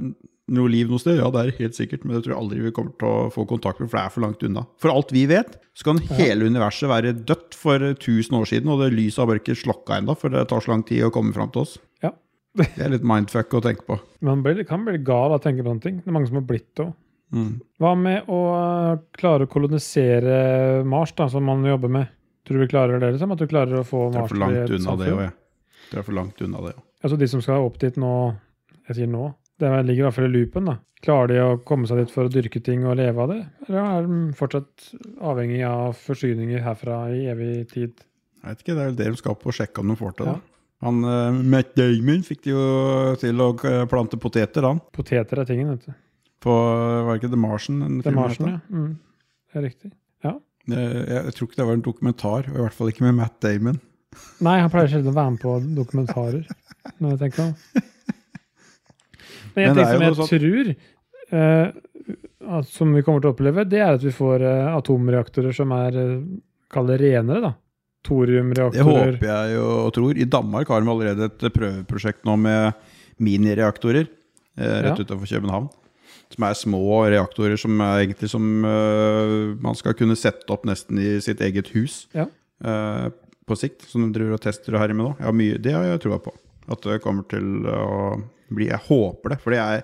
[0.59, 2.75] noe liv noe sted, ja det er helt sikkert, men det tror jeg aldri vi
[2.75, 4.65] kommer til å få kontakt med, for det er for langt unna.
[4.83, 8.83] For alt vi vet, så kan hele universet være dødt for 1000 år siden, og
[8.83, 11.37] det lyset har bare ikke slokka ennå, for det tar så lang tid å komme
[11.37, 11.77] fram til oss.
[12.57, 12.65] Ja.
[12.65, 13.99] Det er litt mindfuck å tenke på.
[14.25, 16.01] man blir, kan bli gal av å tenke på sånne ting.
[16.01, 16.95] Det er mange som har blitt det òg.
[17.29, 17.51] Mm.
[17.83, 20.39] Hva med å øh, klare å kolonisere
[20.89, 22.15] Mars, da, som man jobber med?
[22.49, 23.13] Tror du vi klarer det?
[23.13, 23.35] Liksom?
[23.35, 25.13] At du klarer å få Mars til et unna det samfunn?
[25.13, 25.35] òg, jeg.
[25.91, 26.83] Det er for langt unna det òg.
[27.05, 28.13] Altså de som skal opp dit nå
[28.89, 29.29] Jeg sier nå.
[29.61, 30.71] Det ligger i hvert fall i loopen.
[30.71, 30.79] da.
[31.05, 33.43] Klarer de å komme seg dit for å dyrke ting og leve av det?
[33.67, 34.87] Eller er de fortsatt
[35.21, 38.01] avhengig av forsyninger herfra i evig tid?
[38.39, 40.17] Jeg vet ikke, det er vel det de skal på og sjekke om de får
[40.17, 40.31] til.
[40.31, 40.39] Ja.
[40.39, 40.58] da.
[40.85, 42.67] Han, uh, Matt Damon fikk de jo
[43.19, 44.79] til å eh, plante poteter, han.
[44.95, 45.97] Poteter er tingen, vet du.
[46.45, 47.81] På, var det ikke The Martian?
[48.05, 48.61] The Martian, ja.
[48.71, 48.93] Mm.
[49.49, 49.91] Det er riktig.
[50.23, 50.37] Ja.
[50.71, 53.41] Jeg, jeg, tror ikke det var en dokumentar, og i hvert fall ikke med Matt
[53.43, 53.81] Damon.
[54.47, 56.47] Nei, han pleier sjelden å være med på dokumentarer.
[57.03, 57.55] når jeg tenker om.
[59.57, 60.75] Men en ting som jeg sånn- tror
[61.35, 61.67] uh,
[62.59, 65.75] at, som vi kommer til å oppleve, det er at vi får uh, atomreaktorer som
[65.75, 67.57] er uh, renere, da.
[68.75, 70.17] Det håper jeg jo og tror.
[70.19, 72.73] I Danmark har de allerede et prøveprosjekt nå med
[73.23, 75.05] minireaktorer eh, rett Ja.
[75.05, 75.69] utenfor København.
[76.35, 80.99] Som er små reaktorer som er egentlig som uh, man skal kunne sette opp nesten
[81.01, 82.27] i sitt eget hus Ja.
[82.65, 83.09] uh,
[83.49, 83.87] på sikt.
[83.89, 85.15] Som de driver og tester og herjer med nå.
[85.23, 86.35] Ja, mye, det har jeg troa på.
[86.69, 88.19] At det kommer til å
[88.53, 89.83] bli Jeg håper det, for det er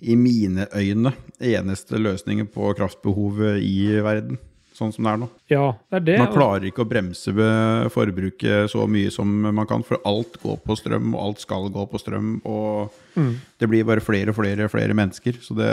[0.00, 1.12] i mine øyne
[1.44, 4.38] eneste løsningen på kraftbehovet i verden.
[4.80, 5.26] Sånn som det er nå.
[5.52, 6.18] Ja, det er det.
[6.22, 10.56] Man klarer ikke å bremse ved forbruket så mye som man kan, for alt går
[10.64, 12.38] på strøm, og alt skal gå på strøm.
[12.48, 13.34] Og Mm.
[13.58, 15.34] det blir bare flere og flere og flere mennesker.
[15.42, 15.68] Så det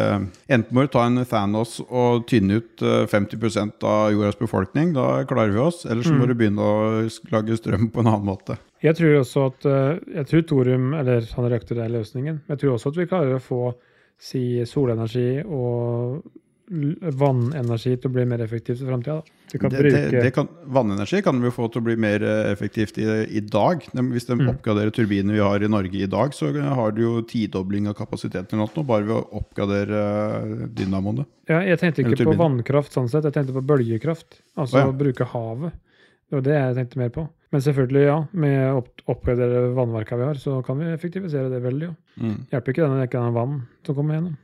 [0.50, 5.24] Enten må du ta en Thanos og tynne ut eh, 50% av jordas befolkning, da
[5.24, 5.86] klarer vi oss.
[5.86, 6.28] Eller så må Mm.
[6.28, 8.58] du begynne å lage strøm på en annen måte.
[8.82, 12.42] Jeg tror også at eh, Jeg tror thorium, eller han reaktorer, er løsningen.
[12.48, 13.76] Men jeg tror også at vi klarer å få
[14.20, 16.24] si solenergi og
[16.70, 19.22] vannenergi til å bli mer effektivt i framtida.
[19.54, 20.44] Bruke
[20.76, 23.06] vannenergi kan vi få til å bli mer eh, effektivt i,
[23.40, 23.86] i dag.
[23.94, 24.50] Hvis de Mm.
[24.52, 28.60] oppgraderer turbinene vi har i Norge i dag, så har du jo tidobling av kapasiteten
[28.60, 31.26] eller noe, bare ved å oppgradere eh, dynamoene.
[31.48, 34.42] Ja, jeg tenkte ikke på vannkraft sånn sett, jeg tenkte på bølgekraft.
[34.58, 34.88] Altså ja.
[34.92, 35.74] å bruke havet.
[36.28, 37.30] Det var det jeg tenkte mer på.
[37.56, 41.62] Men selvfølgelig, ja, med å opp- oppgradere vannverka vi har, så kan vi effektivisere det
[41.64, 41.88] veldig.
[41.88, 41.96] Ja.
[42.20, 42.42] Mm.
[42.52, 44.36] Hjelper ikke denne dekken av vann som kommer gjennom.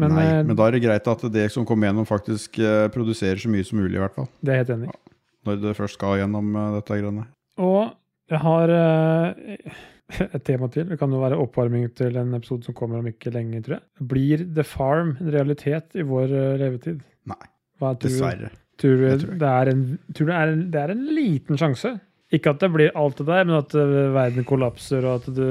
[0.00, 2.86] Men, Nei, eh, men da er det greit at det som kommer gjennom, faktisk eh,
[2.94, 4.26] produserer så mye som mulig, i hvert fall.
[4.42, 4.98] det er jeg helt enig i.
[5.44, 7.26] Når det først skal gjennom eh, dette greiene.
[7.62, 7.92] Og
[8.32, 8.72] jeg har
[10.24, 10.88] et tema til.
[10.90, 13.84] Det kan jo være oppvarming til en episode som kommer om ikke lenge, tror jeg.
[14.10, 17.04] Blir The Farm en realitet i vår levetid?
[17.30, 17.40] Nei,
[17.78, 18.08] Hva tror du?
[18.08, 18.50] dessverre.
[18.80, 19.82] Tror du Det tror det er en,
[20.16, 21.92] tror det er en, det er en liten sjanse?
[22.34, 23.76] Ikke at det blir alt det der, men at
[24.16, 25.50] verden kollapser, og at det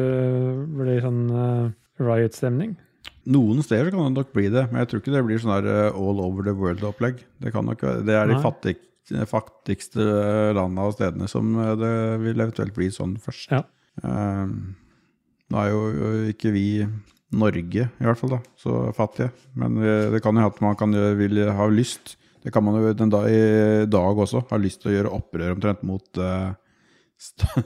[0.76, 1.22] blir sånn
[2.04, 2.74] riot-stemning?
[3.26, 5.68] Noen steder kan det nok bli det, men jeg tror ikke det blir sånn her
[5.72, 7.22] eh, all over the world-opplegg.
[7.40, 8.76] Det, være- det er de fattig,
[9.30, 10.04] fattigste
[10.58, 11.94] landene og stedene som eh, det
[12.26, 13.54] vil eventuelt bli sånn først.
[13.56, 13.62] Ja.
[14.04, 14.52] Eh,
[15.54, 16.68] nå er jo ikke vi
[17.34, 19.32] Norge, i hvert fall, da, så fattige.
[19.58, 22.92] Men eh, det kan jo at man kan, vil ha lyst Det kan man jo
[22.94, 24.42] den dag, i dag også.
[24.52, 26.52] Ha lyst til å gjøre opprør omtrent mot uh,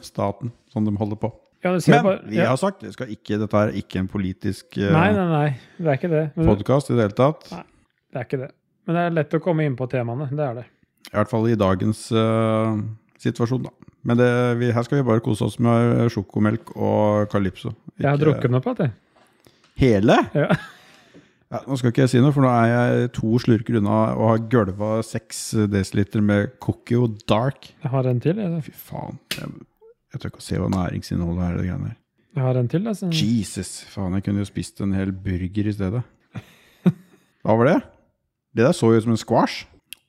[0.05, 1.31] staten, som de holder på.
[1.67, 4.77] Ja, det Men bare, vi har sagt det skal ikke, dette er ikke en politisk
[4.79, 5.49] uh, Nei, nei, nei.
[5.77, 6.23] Det er ikke det.
[6.37, 7.49] Podkast i det hele tatt.
[7.51, 7.65] Nei.
[8.13, 8.53] det er ikke det.
[8.87, 10.29] Men det er lett å komme inn på temaene.
[10.31, 10.63] Det er det.
[11.09, 12.79] I hvert fall i dagens uh,
[13.19, 13.91] situasjon, da.
[14.07, 14.29] Men det,
[14.61, 17.73] vi, her skal vi bare kose oss med sjokomelk og Calypso.
[17.99, 19.53] Jeg har drukket den opp igjen, jeg.
[19.83, 20.21] Hele?
[20.37, 20.49] Ja.
[21.47, 24.25] Ja, nå skal ikke jeg si noe, for nå er jeg to slurker unna og
[24.33, 25.37] har gølva seks
[25.71, 27.69] desiliter med Cookio Dark.
[27.85, 28.41] Jeg har en til.
[28.43, 28.65] Jeg.
[28.65, 29.15] Fy faen.
[29.31, 29.53] Jeg,
[30.13, 31.53] jeg tør ikke å se hva næringsinnholdet er.
[31.55, 31.95] i det greiene.
[32.37, 32.87] Jeg har en til.
[32.87, 33.09] Altså.
[33.11, 36.03] Jesus, faen, jeg kunne jo spist en hel burger i stedet.
[37.43, 37.77] Hva var det?
[38.57, 39.65] Det der så jo ut som en squash.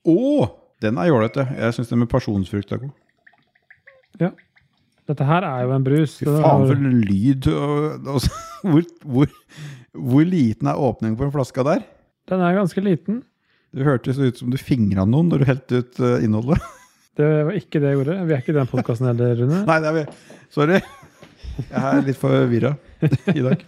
[0.08, 0.48] Å!
[0.82, 1.46] Den er jålete.
[1.56, 2.94] Jeg syns den med pasjonsfrukt er god.
[5.08, 6.18] Dette her er jo en brus.
[6.20, 7.48] Fy faen for en lyd.
[8.58, 9.30] Hvor, hvor,
[9.94, 11.84] hvor liten er åpningen på den flaska der?
[12.26, 13.20] Den er ganske liten.
[13.70, 16.58] Det hørtes ut som du fingra noen når du helte ut eh, innholdet.
[17.18, 18.16] Det var ikke det jeg gjorde.
[18.28, 19.62] Vi er ikke i den podkasten heller, Rune.
[19.68, 20.04] Nei, det er vi.
[20.54, 20.78] Sorry.
[21.58, 22.70] Jeg er litt forvirra
[23.34, 23.64] i dag.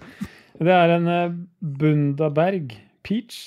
[0.61, 1.33] Det er en eh,
[1.81, 3.41] Bundaberg Peach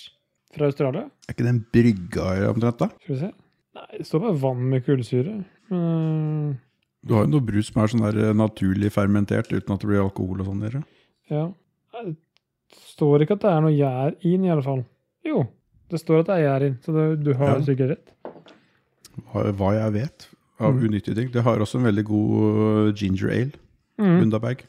[0.53, 1.05] fra Australia.
[1.29, 2.89] Er ikke den brygga omtrent, da?
[3.05, 3.29] Skal vi se.
[3.79, 5.37] Nei, det står bare vann med kullsyre.
[5.71, 6.57] Men,
[7.03, 10.03] Du har jo noe brus som er sånn der naturlig fermentert uten at det blir
[10.03, 10.61] alkohol og sånn.
[10.67, 10.83] Dere.
[11.31, 11.47] ja.
[12.03, 12.17] Det
[12.89, 14.79] står ikke at det er noe gjær i den, i alle fall.
[15.25, 15.43] Jo,
[15.93, 17.59] det står at det er gjær i den, så det, du har Ja.
[17.67, 18.13] sikkert rett.
[19.34, 20.28] Hva, jeg vet
[20.62, 20.84] av Mm.
[20.88, 21.32] unyttige ting.
[21.34, 23.52] Det har også en veldig god ginger ale.
[24.00, 24.63] Mm, Bundaberg.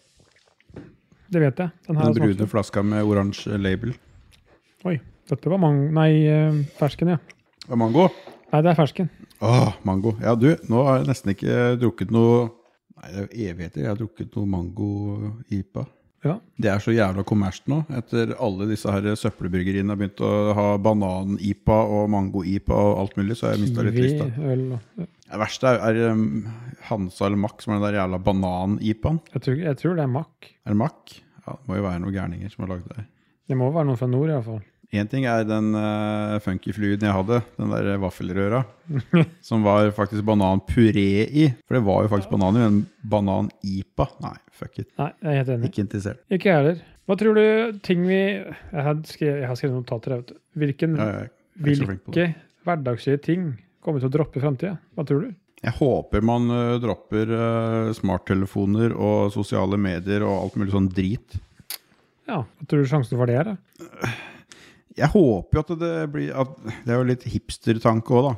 [1.30, 1.70] det vet jeg.
[1.86, 3.94] Den Den brune flaska med oransje label.
[4.84, 5.00] Oi.
[5.28, 5.78] Dette var mang...
[5.94, 7.16] Nei, eh, fersken, ja.
[7.64, 8.08] Det er mango.
[8.52, 9.08] Nei, det er fersken.
[9.40, 10.12] Åh, mango.
[10.20, 12.50] Ja, du, nå har jeg nesten ikke drukket noe
[13.00, 13.80] Nei, det er evigheter.
[13.82, 15.86] Jeg har drukket noe mango-ipa.
[16.24, 16.38] Ja.
[16.56, 17.80] Det er så jævla kommersielt nå.
[17.98, 23.36] Etter alle disse her søppelbryggeriene har begynt å ha banan-ipa og mango-ipa og alt mulig,
[23.38, 24.30] så har jeg mista litt lysta.
[24.32, 25.08] Ja.
[25.34, 26.26] Det verste er, er um,
[26.88, 29.20] Hansa eller Mack, som er den der jævla banan-ipaen.
[29.34, 30.52] jeg jeg tror det er Mack.
[30.64, 31.18] Er det Mack?
[31.44, 33.02] Ja, det må jo være noen gærninger som har lagd det.
[33.02, 33.10] her.
[33.48, 34.62] Det må være noen fra nord, iallfall.
[34.94, 38.60] Én ting er den uh, funky fluen jeg hadde, den der vaffelrøra,
[39.48, 41.48] som var faktisk bananpuré i.
[41.66, 42.80] For det var jo faktisk banan i, men
[43.10, 44.90] banan-ipa Nei, fuck it.
[45.00, 45.70] Nei, jeg er helt enig.
[45.72, 46.20] Ikke interessert.
[46.30, 46.82] Ikke jeg heller.
[47.04, 50.14] Hva tror du ting vi Jeg har skrevet, jeg har skrevet notater.
[50.14, 50.36] her, vet du.
[50.62, 51.32] Hvilken, Ja, jeg
[51.64, 52.28] hvilke
[52.64, 53.48] hverdagslige ting
[53.84, 54.76] kommer til å droppe i framtida?
[54.96, 55.32] Hva tror du?
[55.64, 61.40] Jeg håper man uh, dropper uh, smarttelefoner og sosiale medier og alt mulig sånn drit.
[62.28, 63.52] Ja, Hva tror du sjansen for det er?
[63.52, 64.14] da?
[64.94, 66.50] Jeg håper jo at det blir at,
[66.86, 68.34] Det er jo litt hipstertanke òg, da.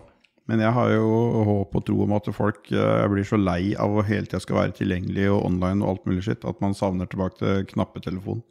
[0.47, 1.07] Men jeg har jo
[1.49, 4.61] håp og tro om at folk eh, blir så lei av å hele tida skal
[4.61, 8.45] være tilgjengelig og online og alt mulig skitt, at man savner tilbake til knappetelefonen.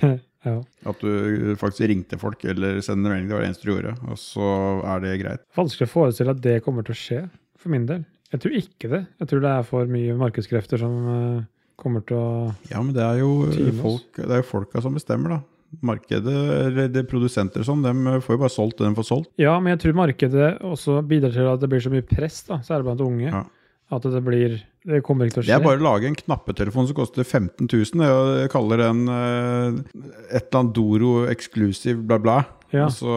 [0.48, 0.54] ja.
[0.88, 3.94] At du faktisk ringte folk eller sendte melding, det var det eneste du gjorde.
[4.08, 4.48] Og så
[4.94, 5.44] er det greit.
[5.58, 7.20] Vanskelig å forestille at det kommer til å skje,
[7.60, 8.06] for min del.
[8.32, 9.04] Jeg tror ikke det.
[9.20, 12.28] Jeg tror det er for mye markedskrefter som eh, kommer til å
[12.72, 13.32] Ja, men det er jo
[13.82, 15.42] folk, er folka som bestemmer, da.
[15.80, 16.26] Markedet,
[16.66, 19.30] eller det produsenter sånn, de får jo bare solgt det de får solgt.
[19.40, 22.58] Ja, men jeg tror markedet også bidrar til at det blir så mye press, da,
[22.66, 23.30] særlig blant unge.
[23.32, 23.44] Ja.
[23.92, 24.54] At det blir
[24.88, 25.56] Det kommer ikke til å Det skje.
[25.60, 28.04] er bare å lage en knappetelefon som koster 15 000.
[28.40, 29.80] Jeg kaller den eh,
[30.34, 32.38] et eller annet Doro exclusive bla, bla.
[32.72, 33.12] Ja, Og så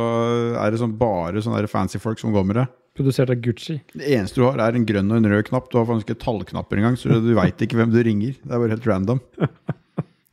[0.60, 2.66] er det sånn bare sånne fancy folk som går med det.
[2.96, 3.80] Produsert av Gucci.
[3.96, 5.72] Det eneste du har, er en grønn og en rød knapp.
[5.72, 8.36] Du har faktisk ikke tallknapper engang, så du veit ikke hvem du ringer.
[8.44, 9.20] Det er bare helt random.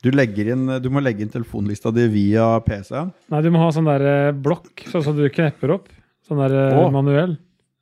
[0.03, 3.13] Du, inn, du må legge inn telefonlista di via PC-en.
[3.31, 5.87] Nei, du må ha sånn der eh, blokk, sånn som du knepper opp.
[6.27, 6.89] Sånn der oh.
[6.91, 7.37] Manuell.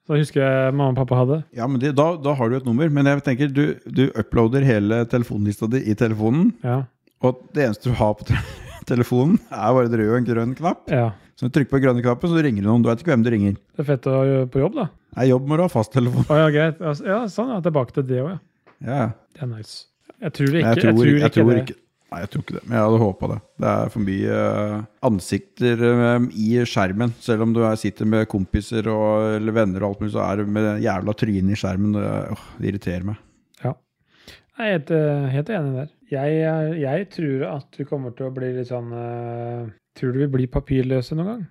[0.04, 1.38] Så husker jeg mamma og pappa hadde.
[1.56, 2.90] Ja, men det, da, da har du et nummer.
[2.92, 6.50] Men jeg tenker, du, du uploader hele telefonlista di i telefonen.
[6.66, 6.82] Ja.
[7.24, 8.26] Og det eneste du har på
[8.90, 10.86] telefonen, er bare en rød og en grønn knapp.
[10.92, 11.10] ja.
[11.40, 12.82] Så du trykker på grønne knappen, så ringer du noen.
[12.84, 13.54] Du vet ikke hvem du ringer.
[13.72, 14.90] Det er fett å gjøre på jobb, da.
[15.16, 16.26] Nei, jobb må du ha fasttelefon.
[16.26, 16.82] Oh, ja, greit.
[16.84, 17.62] Ja, sånn, ja.
[17.64, 18.40] Tilbake til det òg, ja.
[18.84, 19.06] Ja.
[19.32, 19.78] Det er nice.
[20.20, 20.74] Jeg tror det ikke.
[20.74, 21.62] jeg tror, jeg tror det.
[21.64, 21.78] ikke
[22.10, 22.64] Nei, jeg tror ikke det.
[22.66, 23.38] Men jeg hadde håpa det.
[23.62, 27.12] Det er for mye eh, ansikter eh, i skjermen.
[27.22, 30.40] Selv om du er, sitter med kompiser og, eller venner og alt mulig, så er
[30.40, 31.94] det med jævla trynet i skjermen.
[31.94, 33.20] Det, åh, det irriterer meg.
[33.62, 33.76] Ja.
[34.58, 35.94] Jeg er helt, eh, helt enig der.
[36.10, 36.42] Jeg,
[36.82, 38.90] jeg tror at vi kommer til å bli litt sånn
[39.94, 41.44] Tror du vi blir papirløse noen gang?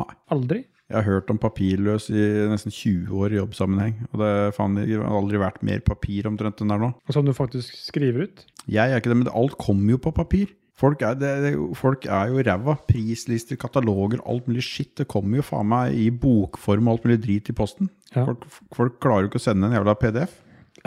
[0.00, 0.10] Nei.
[0.34, 0.64] Aldri?
[0.90, 4.00] Jeg har hørt om papirløs i nesten 20 år i jobbsammenheng.
[4.10, 6.88] Og det har aldri vært mer papir omtrent enn det er nå.
[7.06, 8.42] Og som du faktisk skriver ut?
[8.66, 10.50] Jeg er ikke det, men alt kommer jo på papir.
[10.80, 12.74] Folk er, det, det, folk er jo ræva.
[12.88, 14.94] Prislister, kataloger, alt mulig skitt.
[14.98, 17.92] Det kommer jo faen meg i bokform og alt mulig drit i posten.
[18.14, 18.24] Ja.
[18.24, 20.34] Folk, folk klarer jo ikke å sende en jævla PDF.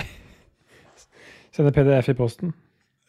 [1.55, 2.55] Sende PDF i posten?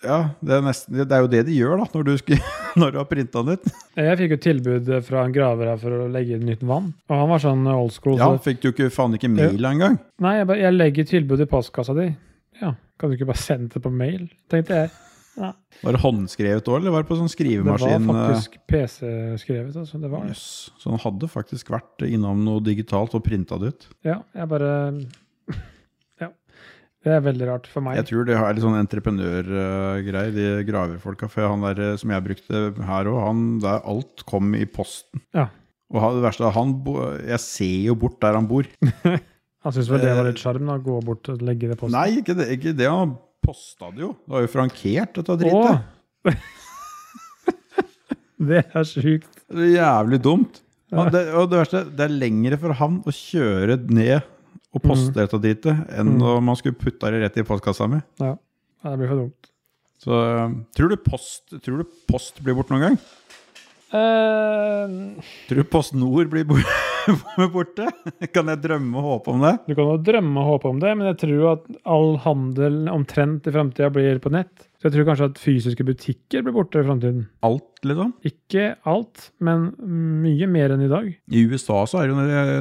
[0.05, 2.43] Ja, det er, nesten, det er jo det de gjør da, når du, skal,
[2.81, 3.71] når du har printa den ut.
[3.99, 6.93] Jeg fikk jo tilbud fra en graver her for å legge inn nytt vann.
[7.09, 8.19] Og han var sånn old school.
[8.21, 9.99] Ja, så, fikk du ikke faen ikke mail engang.
[10.25, 12.11] Nei, jeg, bare, jeg legger tilbud i postkassa di.
[12.61, 14.29] Ja, kan du ikke bare sende det på mail?
[14.53, 14.95] Tenkte jeg.
[15.35, 17.99] Var det håndskrevet òg, eller var det på sånn Det var eh?
[18.07, 19.75] faktisk PC-skrevet.
[19.75, 19.99] Altså.
[19.99, 20.71] Det var Yes.
[20.79, 23.89] Så han hadde faktisk vært innom noe digitalt og printa det ut.
[24.07, 25.24] Ja, jeg bare Ja.
[27.05, 27.99] Det er veldig rart for meg.
[28.01, 31.29] Jeg tror det er litt sånn entreprenørgreie, de graverfolka.
[31.29, 35.21] For han der eh, som jeg brukte her òg, han der alt kom i posten.
[35.37, 35.51] Ja.
[35.93, 36.73] Og det verste er han
[37.29, 38.69] Jeg ser jo bort der han bor.
[39.65, 41.95] Han syntes vel det var litt sjarm, å gå bort og legge det i posten.
[41.97, 42.51] Nei, ikke det.
[42.53, 42.85] Ikke det.
[42.85, 44.11] Han posta det jo.
[44.27, 45.87] Det var jo frankert, dette dritet.
[48.45, 49.31] Det er sjukt.
[49.49, 50.61] Det er jævlig dumt.
[50.93, 51.07] Ja.
[51.09, 54.27] Det, og det verste, det er lengre for han å kjøre ned
[54.75, 56.23] og poste dette dritet enn Mm.
[56.35, 58.01] om man skulle putta det rett i postkassa mi.
[58.21, 58.35] Ja,
[58.85, 59.51] det blir for dumt.
[60.05, 62.99] Så øh, tror du post, tror du post blir borte noen gang?
[63.95, 66.45] Uh, Tror du Post Nord blir
[67.55, 67.87] borte?
[68.35, 69.53] Kan jeg drømme og håpe om det?
[69.69, 73.47] du kan jo drømme og håpe om det, men jeg tror at all handel omtrent
[73.47, 74.67] i framtida blir på nett.
[74.85, 77.23] Så jeg tror kanskje at fysiske butikker blir borte i framtiden.
[77.49, 78.11] Alt, liksom?
[78.29, 79.71] Ikke alt, men
[80.21, 81.07] mye mer enn i dag.
[81.09, 82.17] I USA så er jo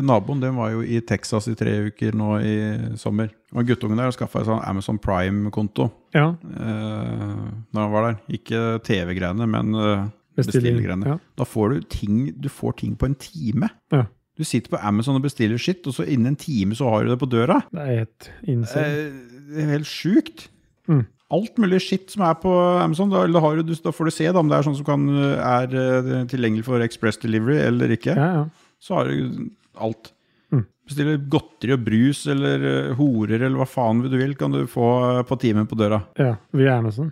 [0.08, 2.54] naboen Den var jo i Texas i tre uker nå i
[2.96, 3.28] sommer.
[3.52, 7.42] Og guttungen der skaffa sånn Amazon Prime-konto Ja, eh,
[7.76, 8.16] da han var der.
[8.40, 10.06] Ikke TV-greiene, men eh,
[10.40, 11.10] bestillergreiene.
[11.12, 11.18] Ja.
[11.36, 13.68] Da får du ting, du får ting på en time.
[13.92, 14.06] Ja.
[14.40, 17.12] Du sitter på Amazon og bestiller shit, og så innen en time så har du
[17.12, 17.60] det på døra.
[17.68, 18.88] Det er helt insane.
[18.88, 20.48] Eh, det er helt sjukt.
[20.88, 21.04] Mm.
[21.34, 22.52] Alt mulig shit som er på
[22.84, 25.74] Amazon, da, du, da får du se da, om det er sånn som kan, er
[25.74, 28.14] eh, tilgjengelig for Express Delivery eller ikke.
[28.18, 28.44] Ja, ja.
[28.84, 29.48] Så har du
[29.82, 30.12] alt.
[30.54, 30.66] Mm.
[30.86, 34.88] Bestiller godteri og brus eller eh, horer eller hva faen du vil, kan du få
[35.10, 36.04] eh, på timen på døra.
[36.22, 36.36] ja.
[36.54, 37.12] Via Amazon.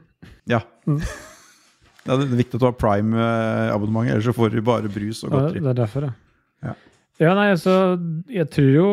[0.49, 0.61] Ja.
[0.85, 1.01] Mm.
[2.01, 5.35] Det er viktig at du har Prime-abonnement, ellers så får du bare brus og Ja,
[5.37, 5.59] godteri.
[5.61, 6.07] det er derfor,
[6.65, 6.71] Ja.
[7.21, 7.73] Ja, nei, altså,
[8.29, 8.87] jeg tror jo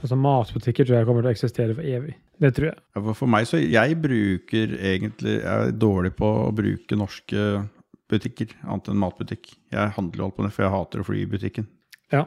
[0.00, 2.14] Altså, matbutikker tror jeg kommer til å eksistere for evig.
[2.42, 2.78] Det tror jeg.
[2.96, 7.68] Ja, for- meg så Jeg bruker egentlig Jeg er dårlig på å bruke norske
[8.12, 9.54] butikker, annet enn matbutikk.
[9.72, 11.66] Jeg handler jo alt på det, for jeg hater å fly i butikken.
[12.12, 12.26] Ja.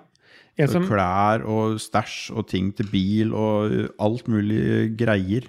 [0.71, 5.43] Som, klær og stæsj og ting til bil og uh, alt mulig greier,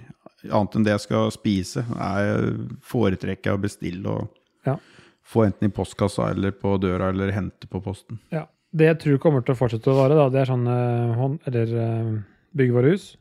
[0.50, 2.50] annet enn det jeg skal spise, er
[2.82, 4.28] foretrekker jeg å bestille og
[4.66, 4.76] Ja.
[5.24, 8.18] få enten i postkassa eller på døra eller hente på posten.
[8.34, 8.44] ja,
[8.74, 10.76] det jeg tror kommer til å fortsette å vare, da, det er sånne
[11.16, 12.18] hånd, eller uh,
[12.54, 13.16] byggvarehus.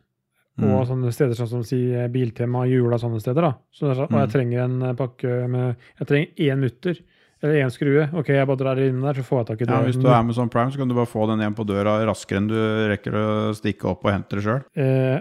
[0.57, 0.69] Mm.
[0.71, 1.77] Og sånne steder sånn som si
[2.09, 3.41] Biltema, Jula, sånne steder.
[3.41, 3.53] da.
[3.75, 4.31] Så det er sånn, Og jeg Mm.
[4.31, 6.99] trenger en eh, pakke med Jeg trenger én mutter.
[7.43, 8.09] Eller én skrue.
[8.15, 9.73] Ok, jeg bare drar inn der, så får jeg tak i det.
[9.75, 11.99] Ja, hvis du er Amazon Prime, så kan du bare få den igjen på døra
[12.07, 12.55] raskere enn du
[12.89, 14.63] rekker å stikke opp og hente det sjøl.
[14.75, 15.19] Eh,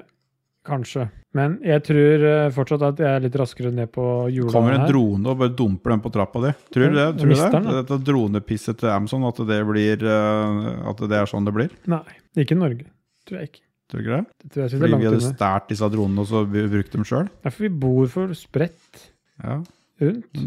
[0.65, 1.11] kanskje.
[1.35, 4.53] Men jeg tror eh, fortsatt at jeg er litt raskere ned på Jula.
[4.55, 6.53] Kommer en drone og bare dumper den på trappa di.
[6.73, 7.09] Tror du det?
[7.19, 7.51] Tror du det?
[7.53, 7.65] den.
[7.83, 11.71] Dette dronepisset til Amazon, at det, blir, eh, at det er sånn det blir?
[11.91, 12.05] Nei,
[12.39, 12.87] ikke i Norge.
[13.27, 13.61] Tror jeg ikke.
[13.95, 14.43] Tror du ikke det?
[14.43, 17.29] Det tror jeg Fordi vi hadde stært disse dronene og så brukt dem sjøl?
[17.45, 19.05] Ja, for vi bor for spredt
[19.45, 19.61] Ja.
[20.03, 20.41] rundt.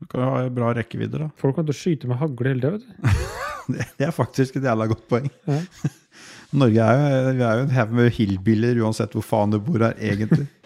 [0.00, 1.30] Du kan jo ha bra rekkevidde, da.
[1.40, 3.16] Folk kan til å skyte med hagle hele tida, vet du.
[3.70, 5.28] Det det er faktisk et jævla godt poeng.
[5.48, 5.60] Ja.
[6.60, 9.80] Norge er jo, vi er jo en haug med hillbiller uansett hvor faen du bor
[9.86, 10.48] her, egentlig.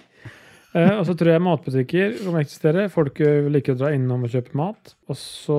[0.75, 2.85] Eh, og så tror jeg matbutikker kommer å eksistere.
[2.91, 4.95] Folk eh, liker å dra innom og kjøpe mat.
[5.07, 5.59] Og så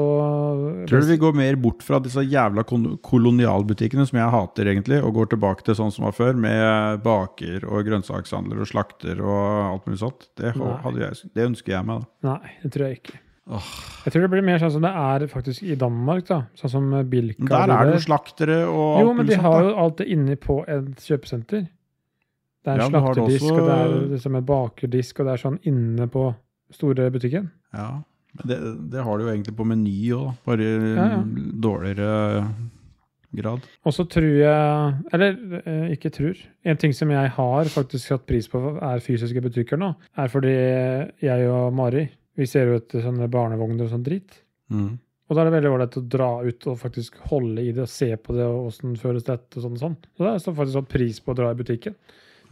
[0.90, 5.16] Tror du vi går mer bort fra disse jævla kolonialbutikkene som jeg hater, egentlig, og
[5.22, 9.88] går tilbake til sånn som var før, med baker og grønnsakshandler og slakter og alt
[9.88, 10.28] mulig sånt?
[10.36, 12.34] Det, jeg, det ønsker jeg meg, da.
[12.34, 13.22] Nei, det tror jeg ikke.
[13.46, 16.26] Jeg tror det blir mer sånn som det er faktisk i Danmark.
[16.28, 16.40] da.
[16.58, 17.44] Sånn som Bilka.
[17.44, 20.08] Men der er det jo slaktere og alt Jo, men de har jo alt det
[20.16, 21.68] inne på et kjøpesenter.
[22.66, 25.60] Det er Ja, slakterdisk, også- og det er liksom en bakerdisk, og det er sånn
[25.70, 26.24] inne på
[26.74, 27.52] store butikken.
[27.76, 27.90] Ja,
[28.40, 28.58] men det,
[28.92, 31.20] det har du jo egentlig på Meny òg, bare Ja, ja.
[31.62, 32.48] dårligere
[33.36, 33.62] grad.
[33.86, 36.36] Og så tror jeg Eller eh, ikke tror.
[36.66, 39.94] En ting som jeg har faktisk hatt pris på, er fysiske butikker nå.
[40.18, 40.54] Er fordi
[41.22, 44.42] jeg og Mari vi ser jo etter sånne barnevogner og sånn drit.
[44.72, 44.98] Mm.
[45.30, 47.90] Og da er det veldig ålreit å dra ut og faktisk holde i det og
[47.90, 49.96] se på det og åssen føles dette og sånn og sånn.
[50.18, 51.96] Så det er så faktisk sånn pris på å dra i butikken.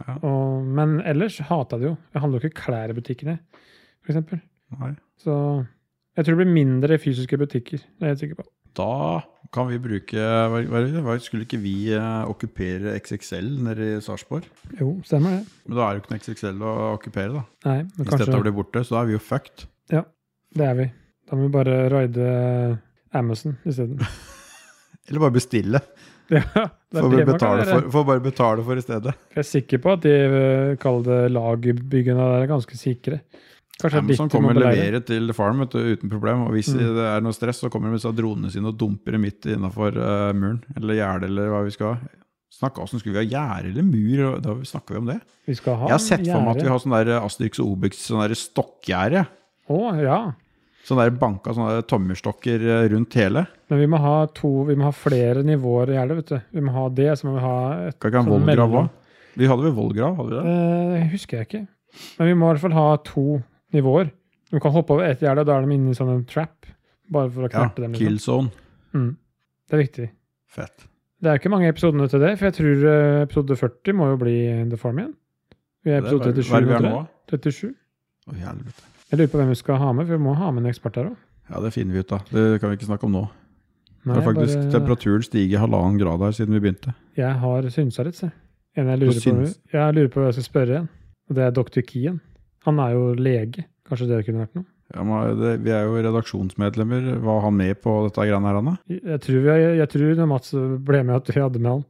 [0.02, 0.16] Ja.
[0.26, 1.94] Og, men ellers hata det jo.
[2.14, 3.38] Jeg handler jo ikke klær i butikkene,
[4.08, 4.40] eksempel.
[5.22, 5.34] Så
[6.16, 7.78] jeg tror det blir mindre fysiske butikker.
[7.84, 8.46] Det er jeg helt sikker på.
[8.74, 8.88] Da
[9.54, 14.48] kan vi bruke hva, hva, hva- Skulle ikke vi eh, okkupere XXL nede i Sarpsborg?
[14.80, 15.44] Jo, stemmer det.
[15.68, 17.44] Men da er det jo ikke noe XXL å okkupere, da.
[17.68, 19.66] Nei, men Hvis kanskje dette blir borte, så da er vi jo fucked.
[19.94, 20.02] Ja,
[20.58, 20.88] Det er vi.
[21.30, 22.26] Da må vi bare raide
[23.14, 24.02] Amazon isteden.
[25.08, 25.80] Eller bare bestille.
[26.34, 26.42] ja,
[26.94, 29.14] Får det bare betale for, får bare betale for i stedet.
[29.34, 33.20] Jeg er sikker på at de kaller kall det lagbyggene der er ganske sikre.
[33.74, 36.44] Kanskje Amazon ditt kommer og leverer til farm du, uten problem.
[36.46, 36.82] Og hvis Mm.
[36.94, 39.98] det er noe stress, så kommer de med dronene sine og dumper det midt innafor
[40.32, 40.62] muren.
[40.76, 42.12] Eller gjerdet, eller hva vi skal ha.
[42.54, 44.38] Snakka åssen skulle vi ha gjerde eller mur?
[44.40, 45.20] Da snakker vi om det.
[45.44, 47.72] Vi skal ha Jeg har sett for meg at vi har sånn der Asterix og
[47.74, 49.24] Obix sånn stokkgjerde.
[49.74, 50.20] Å, ja.
[50.84, 53.46] Sånn der banka sånne tommerstokker eh, rundt hele.
[53.72, 56.40] Men vi må ha to, vi må ha flere nivåer i gjerdet, vet du.
[56.58, 57.54] Vi må ha det, så må vi ha
[57.88, 58.90] et Kan ikke ha en Sånn vollgrav òg?
[59.40, 60.18] Vi hadde vel vollgrav?
[60.20, 61.00] hadde vi det?
[61.00, 61.62] eh, husker jeg ikke.
[62.18, 63.24] Men vi må i hvert fall ha to
[63.74, 64.10] nivåer.
[64.52, 66.66] Du kan hoppe over ett gjerde, og da er de inne i sånn en trap.
[67.10, 67.82] Bare for å Ja, dem.
[67.88, 67.92] dem.
[67.98, 68.50] kill Liksom.
[68.50, 68.50] zone.
[68.94, 69.16] Mm.
[69.68, 70.10] Det er viktig.
[70.54, 70.86] Fett.
[71.24, 74.16] Det er ikke mange episodene til det, for jeg tror eh, episode 40 må jo
[74.20, 74.36] bli
[74.70, 75.14] The Farm igjen.
[75.84, 76.92] Vi er episode 37 Hva er vi er nå?
[77.32, 77.40] jeg.
[77.40, 77.74] 37.
[78.28, 78.90] Å, helvete.
[79.14, 80.96] Jeg lurer på hvem vi skal ha med, for vi må ha med en ekspert
[80.98, 81.18] her òg.
[81.46, 82.16] Ja, det finner vi ut, da.
[82.34, 83.20] Det kan vi ikke snakke om nå.
[84.02, 86.96] Det faktisk faktisk temperaturen stiger halvannen grad her siden vi begynte.
[87.14, 88.32] Jeg har synsa litt, se.
[88.74, 90.88] En jeg lurer, på, jeg lurer på hva jeg skal spørre igjen.
[91.30, 91.84] Og det er dr.
[91.86, 92.18] Kien.
[92.66, 93.68] Han er jo lege.
[93.86, 94.66] Kanskje det kunne vært noe?
[94.96, 97.06] Ja, men det, vi er jo redaksjonsmedlemmer.
[97.22, 98.76] Var han med på dette greiene her, Anna?
[98.90, 100.56] Jeg tror, vi, jeg tror når Mats
[100.90, 101.86] ble med, at vi hadde med han.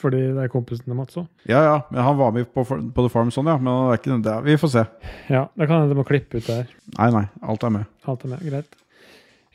[0.00, 1.26] Fordi det er kompisen til Mats òg.
[1.50, 1.74] Ja, ja.
[1.92, 3.58] Men han var med på, på The Farm sånn, ja.
[3.60, 4.36] Men det er ikke det.
[4.46, 4.84] Vi får se.
[5.30, 6.70] Ja, det kan hende du må klippe ut det her.
[6.96, 7.24] Nei, nei.
[7.44, 7.90] Alt er med.
[8.08, 8.44] Alt er med.
[8.48, 8.78] Greit.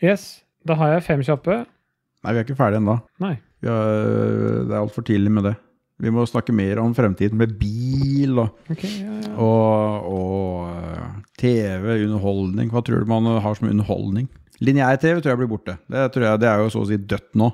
[0.04, 0.28] Yes.
[0.68, 1.64] Da har jeg fem kjappe.
[1.66, 3.00] Nei, vi er ikke ferdige ennå.
[3.24, 3.34] Ja,
[3.66, 5.56] Det er altfor tidlig med det.
[5.98, 9.32] Vi må snakke mer om fremtiden med bil og, Ok, ja, ja.
[9.42, 12.70] og, og eh, TV, underholdning.
[12.70, 14.28] Hva tror du man har som underholdning?
[14.62, 15.78] Lineær-TV tror jeg blir borte.
[15.90, 17.50] Det, tror jeg, det er jo så å si dødt nå.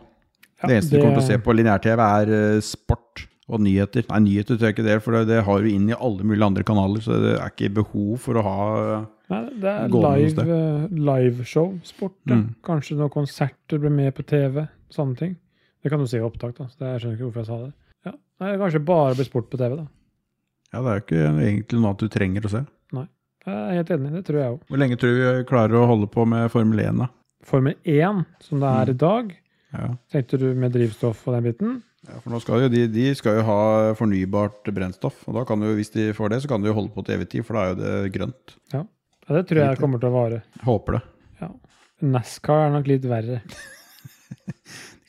[0.64, 4.06] Ja, det eneste du kommer til å se på lineær-TV, er eh, sport og nyheter.
[4.10, 6.48] Nei, nyheter tror jeg ikke det, for det, det har du inn i alle mulige
[6.48, 7.04] andre kanaler.
[7.04, 8.58] Så det er ikke behov for å ha
[9.34, 12.16] Nei, det er live, eh, liveshow, sport.
[12.30, 12.38] Ja.
[12.40, 12.48] Mm.
[12.64, 14.64] Kanskje noen konserter blir med på TV.
[14.94, 15.36] Sånne ting.
[15.84, 16.70] Det kan du se i opptak, da.
[16.72, 17.74] Så jeg skjønner ikke hvorfor jeg sa det.
[18.08, 18.14] Ja.
[18.44, 19.88] Nei, kanskje bare blir sport på TV, da.
[20.74, 22.64] Ja, det er jo ikke egentlig noe at du trenger å se.
[22.96, 23.08] Nei,
[23.46, 24.62] Jeg er helt enig, det tror jeg òg.
[24.72, 27.10] Hvor lenge tror du vi klarer å holde på med Formel 1, da?
[27.44, 28.94] Formel 1, som det er Mm.
[28.94, 29.34] i dag,
[29.74, 29.90] Ja.
[30.14, 31.82] tenkte du med drivstoff og den biten?
[32.04, 33.60] Ja, for nå skal jo de, de skal jo ha
[33.98, 35.22] fornybart brennstoff.
[35.30, 37.18] Og da kan du, hvis de får det, så kan de jo holde på til
[37.18, 38.58] evig tid, for da er jo det grønt.
[38.76, 38.84] Ja,
[39.32, 40.42] det tror jeg kommer til å vare.
[40.68, 41.04] Håper det.
[41.42, 41.52] Ja.
[42.04, 43.40] NASCAR er nok litt verre.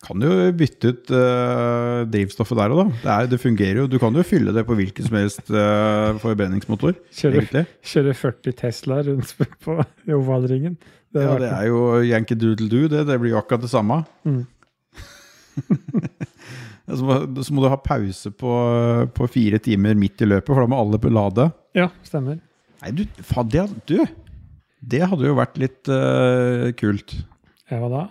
[0.04, 2.96] Kan jo bytte ut uh, drivstoffet der òg, da.
[3.00, 3.86] Det, er, det fungerer jo.
[3.88, 6.98] Du kan jo fylle det på hvilken som helst uh, forbrenningsmotor.
[7.16, 9.32] Kjøre, kjøre 40 Tesla rundt
[9.64, 9.78] på
[10.12, 10.76] ovalringen.
[11.14, 13.06] Det Ja, det er jo Yankee Doodle Doo, det.
[13.08, 14.02] Det blir jo akkurat det samme.
[14.28, 14.42] Mm.
[16.98, 18.52] så, må, så må du ha pause på,
[19.16, 21.48] på fire timer midt i løpet, for da må alle lade.
[21.76, 22.40] Ja, stemmer.
[22.82, 23.96] Nei, du, faen, det, du,
[24.84, 27.16] det hadde jo vært litt uh, kult.
[27.70, 28.04] Ja, hva da?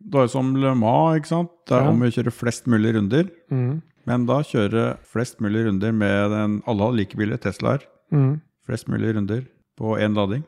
[0.00, 1.52] Det er jo som Le Mans, ikke sant?
[1.68, 1.92] Det er Ja.
[1.92, 3.28] må vi kjøre flest mulig runder.
[3.52, 3.82] Mm.
[4.08, 7.84] Men da kjøre flest mulig runder med den Alle har like biler, Teslaer.
[8.10, 8.40] Mm.
[8.66, 9.44] Flest mulig runder
[9.76, 10.42] på én lading.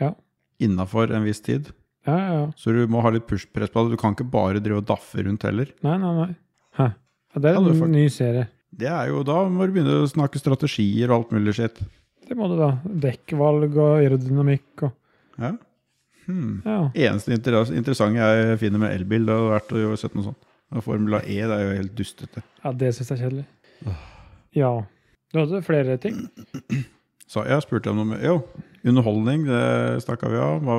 [0.00, 0.14] Ja.
[0.58, 1.68] Innafor en viss tid.
[2.04, 2.46] Ja, ja, ja.
[2.60, 3.94] Så du må ha litt push-press på det.
[3.96, 5.70] Du kan ikke bare drive og daffe rundt heller.
[5.86, 6.30] Nei, nei, nei.
[6.78, 6.88] Hæ.
[7.34, 8.48] Det er en ja, ny serie.
[8.74, 11.80] Det er jo Da må du begynne å snakke strategier og alt mulig skitt.
[12.24, 12.72] Det må du da.
[12.84, 14.92] Dekkvalg og aerodynamikk og
[15.40, 15.54] Ja.
[16.24, 16.62] Hmm.
[16.64, 16.78] Ja.
[17.10, 20.46] Eneste inter interessante jeg finner med elbil, det har vært å sett noe sånt.
[20.82, 22.42] Formula E det er jo helt dustete.
[22.64, 23.44] ja det syns jeg er kjedelig.
[24.56, 24.70] Ja.
[25.32, 26.22] Du hadde flere ting?
[27.28, 28.38] Så jeg spurte om noe med Jo,
[28.84, 30.68] underholdning, det snakka vi om.
[30.68, 30.78] Hva,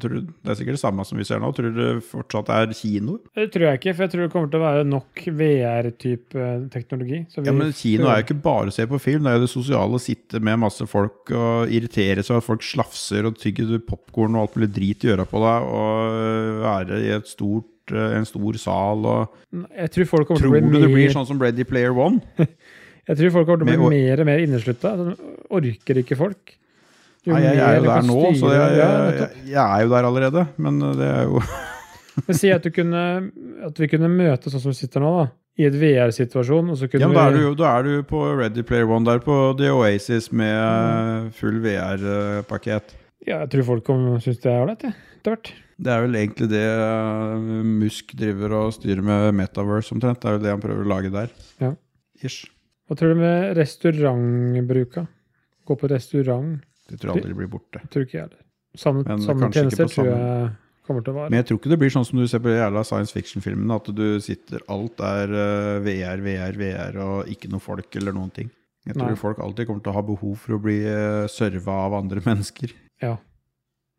[0.00, 1.50] du, det er sikkert det samme som vi ser nå.
[1.54, 3.20] Tror du det fortsatt er kinoer?
[3.36, 7.22] Det tror jeg ikke, for jeg tror det kommer til å være nok VR-type teknologi.
[7.32, 9.40] Så vi Ja, men kino er jo ikke bare å se på film, det er
[9.40, 10.00] jo det sosiale.
[10.00, 14.46] Å sitte med masse folk og irritere seg at folk slafser og tygger popkorn og
[14.46, 19.02] alt mulig drit i øra på deg, og være i et stort, en stor sal
[19.10, 19.32] og
[19.74, 22.22] Jeg tror folk kommer Tror til å du det blir sånn som Ready Player One?
[23.10, 24.92] Jeg tror folk kommer til å bli mer og mer inneslutta.
[25.50, 26.54] Orker ikke folk.
[27.22, 30.08] Jo Nei, jeg, jeg er jo der nå, så jeg, jeg, jeg, er jo der
[30.08, 30.42] allerede.
[30.58, 31.42] Men det er jo
[32.26, 33.04] Men si at, du kunne,
[33.64, 35.28] at vi kunne møtes sånn som vi sitter nå, da.
[35.60, 39.04] I et VR-situasjon, Ja, men da er, du, da er du på Ready Player One
[39.04, 42.94] der på The Oasis med full VR-pakket.
[43.28, 43.90] Ja, jeg tror folk
[44.24, 44.86] syns det er ålreit.
[44.88, 45.52] Etter hvert.
[45.82, 50.22] Det er vel egentlig det eh, Musk driver og styrer med Metaverse omtrent.
[50.22, 51.32] Det er jo det han prøver å lage der.
[51.62, 51.72] Ja.
[52.24, 52.48] Ish.
[52.88, 55.06] Hva tror du med restaurantbruka?
[55.68, 56.62] Gå på restaurant?
[56.92, 57.82] Det tror jeg aldri blir borte.
[57.92, 58.42] Tror ikke jeg heller.
[58.78, 60.50] Samme, samme tjenester tror jeg
[60.86, 62.82] kommer til å Men jeg tror ikke det blir sånn som du ser på jævla
[62.86, 68.00] science fiction-filmene, at du sitter Alt er eh, VR, VR, VR, og ikke noe folk
[68.00, 68.50] eller noen ting.
[68.88, 69.18] Jeg tror Nei.
[69.20, 72.74] folk alltid kommer til å ha behov for å bli uh, serva av andre mennesker.
[73.04, 73.16] Ja.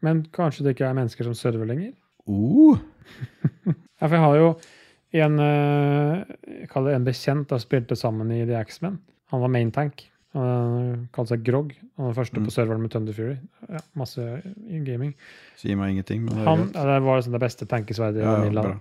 [0.04, 1.94] Men kanskje det ikke er mennesker som server lenger?
[2.28, 2.82] Uh,
[4.04, 4.48] Ja, for jeg har jo
[5.24, 8.98] en eh, Jeg kaller det en bekjent da spilte sammen i The X-Men.
[9.32, 10.04] Han var main tank.
[10.34, 11.74] Han kalte seg Grog.
[11.98, 12.46] Han var første Mm.
[12.48, 13.36] på serveren med Thunder Fury.
[13.70, 14.42] Ja, masse
[14.86, 15.14] gaming.
[15.58, 18.36] sier meg ingenting, men det Han, ja, det var liksom det beste tankesverdet i ja,
[18.40, 18.80] Vanilla.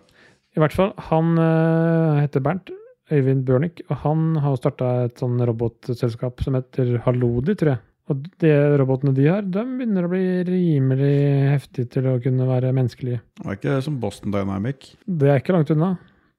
[0.56, 2.70] I hvert fall, han uh, heter Bernt.
[3.12, 3.82] Øyvind Børnik.
[3.90, 7.78] Og han har starta et sånn robotselskap som heter Halodi, tror jeg.
[8.10, 11.12] Og de robotene de har, de begynner å bli rimelig
[11.52, 13.20] heftige til å kunne være menneskelige.
[13.38, 14.94] Det er ikke som Boston Dynamic.
[15.06, 15.92] Det er ikke langt unna.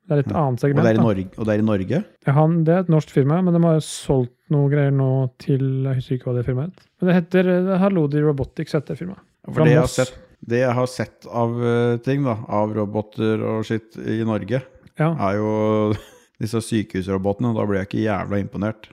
[0.04, 0.84] Det er et annet annet Og segment.
[0.84, 1.04] det er i.
[1.04, 1.26] Norge?
[1.38, 2.00] Og det er i Norge?
[2.28, 5.10] Ja, han, det er et norsk firma, men de har jo solgt noe greier nå
[5.40, 6.88] til Jeg husker ikke hva det firmaet het.
[7.00, 9.24] Men det heter er Halodi Robotics, heter firmaet.
[9.48, 13.64] For det jeg, sett, det jeg har sett av eh, ting, da, av roboter og
[13.68, 14.60] skitt i Norge,
[15.00, 15.10] Ja.
[15.30, 15.54] er jo
[16.44, 17.54] disse sykehusrobotene.
[17.56, 18.92] Da blir jeg ikke jævla imponert.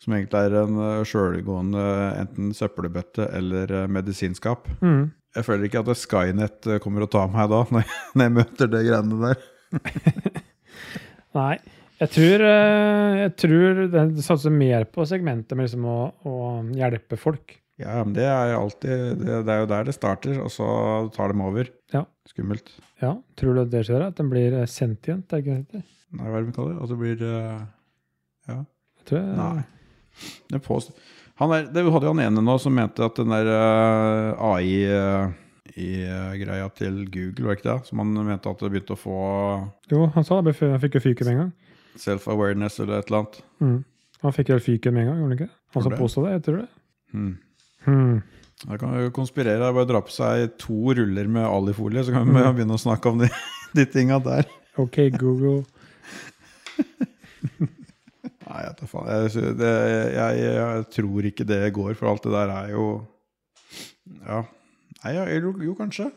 [0.00, 1.80] Som egentlig er en uh, sjølgående
[2.22, 4.64] enten søppelbøtte eller eh, medisinskap.
[4.80, 5.10] Mm.
[5.36, 8.34] Jeg føler ikke at Skynet eh, kommer og tar meg da, når jeg, når jeg
[8.40, 9.42] møter det greiene der.
[11.38, 11.54] Nei.
[12.00, 16.36] Jeg tror, eh, jeg tror den satser mer på segmentet med liksom å, å
[16.76, 17.58] hjelpe folk.
[17.80, 20.66] Ja, men det er alltid det, det er jo der det starter, og så
[21.14, 21.68] tar de over.
[21.94, 22.02] Ja.
[22.28, 22.72] Skummelt.
[23.00, 24.04] Ja, Tror du at det skjer?
[24.10, 25.32] At den blir eh, sentient?
[25.32, 25.82] Er ikke det?
[26.16, 26.82] Nei, hva er det vi kaller det?
[26.84, 27.62] At det blir eh,
[28.50, 28.58] Ja.
[29.00, 29.64] Jeg tror jeg, Nei.
[30.52, 30.92] Det påst-
[31.40, 33.48] han er, det hadde jo han ene nå som mente at den der
[35.76, 37.86] eh, AI-greia til Google, var ikke det?
[37.88, 39.16] Som han mente at det begynte å få
[39.92, 41.52] Jo, han sa det han fikk jo fyken med en gang.
[42.00, 43.40] self-awareness eller et eller annet.
[43.60, 43.78] Mm.
[44.22, 45.50] Han fikk vel fyken med en gang, gjorde han ikke?
[45.74, 46.32] Han som påsto det?
[46.36, 46.68] jeg tror det.
[47.12, 47.32] Hmm.
[47.86, 48.22] Hmm.
[48.68, 49.64] Da kan vi konspirere.
[49.68, 52.54] Er bare dra på seg to ruller med alifolie, så kan vi Mm.
[52.58, 53.28] begynne å snakke om de,
[53.78, 54.44] de tinga der.
[54.76, 55.64] OK, Google.
[58.50, 59.08] Nei, jeg, tar faen.
[59.08, 59.70] Jeg, det,
[60.16, 62.86] jeg, jeg tror ikke det går, for alt det der er jo
[64.26, 64.40] Ja.
[65.04, 66.10] Nei, ja, jo, jo, kanskje.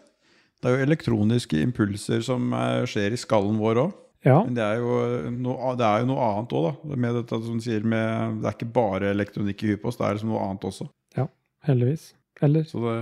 [0.59, 3.99] Det er jo elektroniske impulser som eh, skjer i skallen vår òg.
[4.23, 4.37] Ja.
[4.45, 4.97] Men det er jo
[5.35, 6.97] noe, det er jo noe annet òg, da.
[7.05, 10.31] Med dette som sier med, det er ikke bare elektronikk i oss, det er liksom
[10.31, 10.87] noe annet også.
[11.19, 11.27] Ja,
[11.67, 12.13] Heldigvis.
[12.43, 12.63] Eller?
[12.67, 12.93] Så det,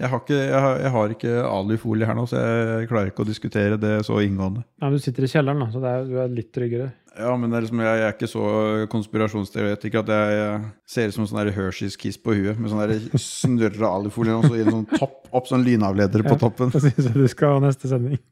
[0.00, 3.22] jeg, har ikke, jeg, har, jeg har ikke alufolie her nå, så jeg klarer ikke
[3.22, 4.64] å diskutere det så inngående.
[4.80, 6.88] Nei, men du sitter i kjelleren, da, så det er, du er litt tryggere.
[7.14, 8.44] Ja, men det er liksom, jeg, jeg er ikke så
[8.90, 13.20] konspirasjonsteoretiker at jeg, jeg ser ut som en sånn der Hershey's-kiss på huet, med sånn
[13.22, 16.40] snørra alifolie og så i en sånn topp, opp sånn lynavleder på Ja.
[16.42, 16.72] toppen.
[16.74, 18.18] Da syns jeg du skal ha neste sending.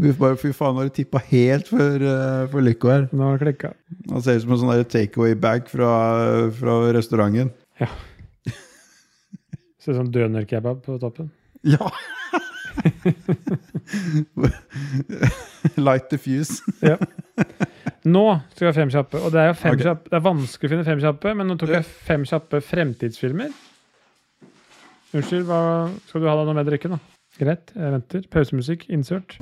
[0.00, 3.06] Fy bare- Fy faen, nå har du tippa helt for, uh, for Lykke her.
[3.12, 3.70] Nå har det klikka.
[4.10, 5.90] Han ser ut som en sånn takeaway-bag fra,
[6.58, 7.52] fra restauranten.
[9.80, 11.30] Ser ut som dønerkebab på toppen.
[11.64, 11.88] Ja!
[15.86, 16.62] Light diffuse.
[16.90, 16.96] Ja.
[18.04, 19.20] Nå skal vi ha fem kjappe.
[19.20, 19.86] Og det er fem okay.
[19.88, 20.08] kjappe.
[20.08, 23.54] Det er vanskelig å finne fem kjappe, men nå tok jeg fem kjappe fremtidsfilmer.
[25.10, 25.62] Unnskyld, hva
[26.06, 27.00] skal du ha deg noe med drikke nå?
[27.40, 28.28] Greit, jeg venter.
[28.32, 29.38] Pausemusikk, insert.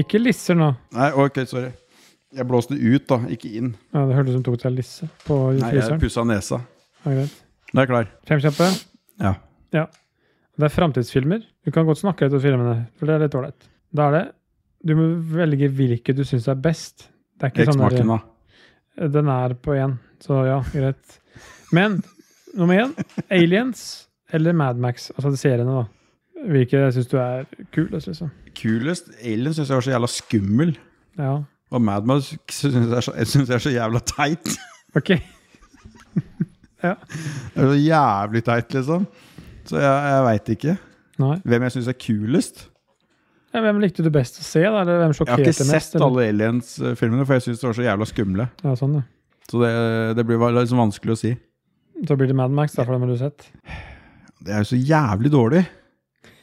[0.00, 0.70] Ikke lisser nå.
[0.96, 1.70] Nei, ok, sorry.
[2.32, 3.74] Jeg blåste ut, da, ikke inn.
[3.92, 6.00] Ja, Det hørtes ut som du tok deg lisse på Nei, jeg fryseren.
[6.00, 6.60] pussa nesa.
[7.04, 7.34] Ja, greit.
[7.72, 8.08] Nå er jeg klar.
[8.28, 8.68] Fem kjappe.
[9.20, 9.34] Ja.
[9.76, 9.84] Ja.
[10.56, 11.42] Det er framtidsfilmer.
[11.64, 13.68] Du kan godt snakke litt om filmene, for det er litt ålreit.
[13.92, 14.24] Da er det
[14.84, 15.04] Du må
[15.36, 17.08] velge hvilke du syns er best.
[17.38, 19.12] Det er ikke sånn der- Eksmakene.
[19.12, 21.18] Den er på én, så ja, greit.
[21.72, 22.02] Men
[22.56, 22.92] nummer én
[23.30, 25.86] Aliens eller Madmax, altså de seriene, da.
[26.50, 28.30] Hvilke syns du er kulest, liksom?
[28.58, 30.72] Kulest Alien syns jeg var så jævla skummel.
[31.20, 31.36] Ja,
[31.72, 34.56] Og Madmax syns jeg, synes jeg er så jævla teit.
[34.98, 35.10] OK.
[36.86, 36.94] ja.
[37.54, 39.06] Det er så jævlig teit, liksom.
[39.68, 40.76] Så jeg, jeg veit ikke.
[41.22, 41.36] Nei.
[41.46, 42.66] Hvem jeg syns er kulest.
[43.52, 44.80] Ja, hvem likte du best å se, da?
[44.80, 47.84] Eller hvem Jeg har ikke sett mest, alle Aliens-filmene, for jeg syns de var så
[47.84, 48.46] jævla skumle.
[48.64, 49.02] Ja, sånn, ja.
[49.50, 49.72] Så det,
[50.16, 51.32] det blir liksom vanskelig å si.
[52.08, 53.44] Så blir det Madmax, da, for den har du sett.
[54.42, 55.62] Det er jo så jævlig dårlig.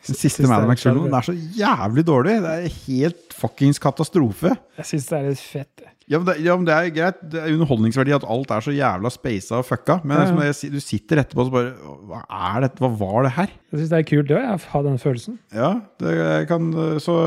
[0.09, 2.35] Den siste Synes det er så jævlig dårlig.
[2.43, 4.51] Det er helt fuckings katastrofe.
[4.79, 5.85] Jeg syns det er litt fett.
[6.09, 7.17] Ja men, det, ja, men det er greit.
[7.29, 9.99] Det er underholdningsverdi at alt er så jævla spasa og fucka.
[10.03, 10.47] Men Ja, ja.
[10.49, 12.21] jeg, du sitter etterpå og så bare Hva
[12.55, 12.81] er dette?
[12.81, 13.51] Hva var det her?
[13.69, 14.45] Jeg syns det er kult, det òg.
[14.47, 15.39] Jeg har den følelsen.
[15.53, 16.15] Ja, det
[16.49, 16.71] kan
[17.03, 17.17] Så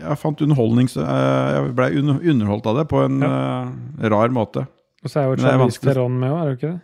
[0.00, 0.94] jeg fant underholdnings...
[0.96, 1.88] eh, Jeg ble
[2.30, 4.66] underholdt av det på en eh, rar måte.
[5.02, 5.80] Og så er jo det Charlize.
[5.82, 6.80] Theron med òg, er det ikke det?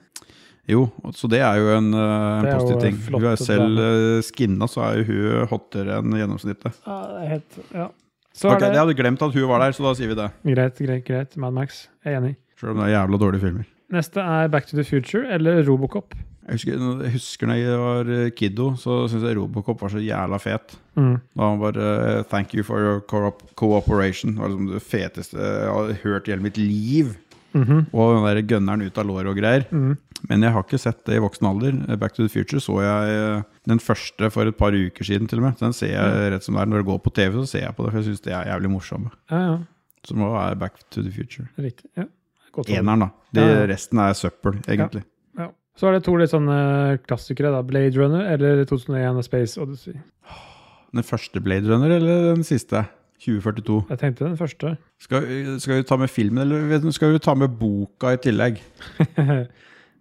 [0.68, 2.96] Jo, så det er jo en, eh, en Det er jo positiv ting.
[3.14, 6.80] Hun er selv eh, skinna, så er jo hun hottere enn gjennomsnittet.
[6.86, 7.88] Ja, det er helt Ja.
[8.36, 10.30] Så Ok, er Jeg hadde glemt at hun var der, så da sier vi det.
[10.44, 11.36] Greit, greit, greit.
[11.40, 11.86] Mad Max.
[12.04, 12.36] Jeg er enig.
[12.60, 13.64] Selv om det er jævla dårlige filmer.
[13.92, 16.12] Neste er Back to the Future eller Robocop.
[16.46, 19.98] Jeg husker, jeg husker når jeg var eh, kiddo, så syntes jeg Robocop var så
[20.02, 20.76] jævla fet.
[20.96, 21.16] Mm.
[21.36, 24.34] Da han bare 'Thank you for your co- cooperation'.
[24.34, 27.16] Det var liksom det feteste jeg har hørt i hele mitt liv.
[27.56, 27.86] Mhm.
[27.92, 29.64] Og den der gønneren ut av låret og greier.
[29.70, 29.96] Mhm.
[30.28, 31.96] Men jeg har ikke sett det i voksen alder.
[32.00, 35.38] Back to the Future så jeg eh, den første for et par uker siden, til
[35.38, 35.58] og med.
[35.60, 36.70] Den ser jeg rett som det er.
[36.72, 38.48] Når det går på TV, så ser jeg på det, for jeg syns det er
[38.52, 39.10] jævlig morsomme.
[39.30, 39.56] Ja, ja.
[40.06, 41.48] Så det må være Back to the Future.
[41.58, 41.90] Riktig.
[41.96, 42.04] Ja.
[42.72, 43.08] Eneren, da.
[43.36, 43.66] De, Ja.
[43.68, 45.02] Resten er søppel, egentlig.
[45.38, 45.50] Ja.
[45.76, 47.50] Så er det to litt sånne klassikere.
[47.52, 49.92] da Blade Runner eller 2001 A Space Odyssey.
[50.94, 52.86] Den første Blade Runner eller den siste?
[53.22, 53.82] 2042.
[53.90, 54.76] Jeg tenkte den første.
[55.00, 55.28] Skal,
[55.60, 58.60] skal vi ta med filmen, eller skal du, ta med boka i tillegg?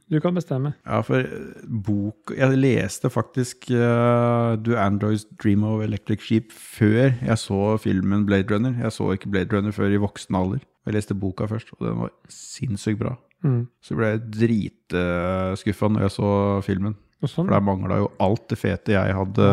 [0.06, 0.76] Du kan bestemme.
[0.86, 7.10] Ja, for eh, bok Jeg leste faktisk uh, Do Androids Dream of Electric Sheep før
[7.26, 8.76] jeg så filmen Blade Runner.
[8.84, 10.62] Jeg så ikke Blade Runner før i voksen alder.
[10.86, 13.16] Jeg leste boka først, og den var sinnssykt bra.
[13.42, 13.66] Mm.
[13.82, 16.30] Så ble jeg dritskuffa når jeg så
[16.66, 16.96] filmen.
[17.26, 17.48] Sånn.
[17.48, 19.46] For der mangla jo alt det fete jeg hadde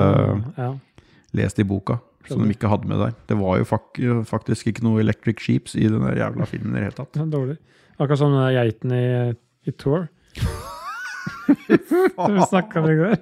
[0.59, 0.73] ja.
[1.39, 1.97] lest i boka.
[2.31, 3.15] Som de ikke hadde med der.
[3.29, 3.99] Det var jo fak
[4.29, 7.19] faktisk ikke noe Electric Sheeps i den jævla filmen i det hele tatt.
[7.23, 7.57] Er Dårlig.
[7.99, 9.07] Akkurat som den geiten i,
[9.69, 10.07] i Tour.
[11.49, 13.17] Vi snakka om i går.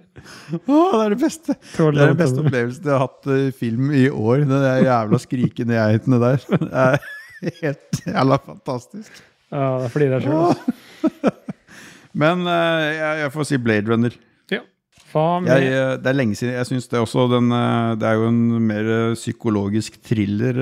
[0.60, 1.56] Åh, det er det beste!
[1.74, 4.44] Tour Det er den beste opplevelsen jeg har hatt i film i år.
[4.44, 6.46] Den der jævla skrikende geitene der.
[7.40, 9.20] Det er helt jævla fantastisk.
[9.50, 11.30] Ja, det er fordi det er sjøl.
[12.20, 14.16] Men eh, jeg, jeg får si Blade Runner.
[15.12, 16.54] Jeg, eh, det er lenge siden.
[16.54, 20.60] Jeg synes det er også den eh, Det er jo en mer eh, psykologisk thriller,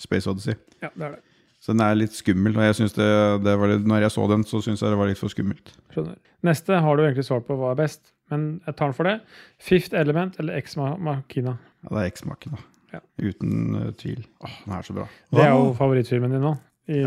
[0.00, 0.56] Space Odyssey.
[0.82, 1.22] Ja, det er det.
[1.62, 2.56] Så den er litt skummel.
[2.58, 3.06] Og jeg synes det,
[3.44, 5.70] det var litt, når jeg så den, så syns jeg det var litt for skummelt.
[5.94, 6.16] Skjønner.
[6.42, 8.00] Neste har du egentlig svart på hva er best,
[8.34, 9.14] men jeg tar den for det.
[9.62, 11.54] Fifth Element eller Ex Ma- Machina.
[11.84, 12.58] Ja, det er X Machina.
[12.92, 12.98] Ja.
[13.22, 14.26] Uten uh, tvil.
[14.42, 15.06] Åh, den er så bra.
[15.30, 16.56] Det er jo favorittfilmen din nå
[16.90, 16.98] i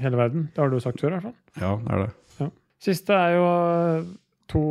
[0.00, 0.48] hele verden.
[0.56, 1.36] Det har du sagt før, i hvert fall.
[1.60, 2.48] Ja, det er det.
[2.80, 3.44] Siste er jo
[4.48, 4.62] to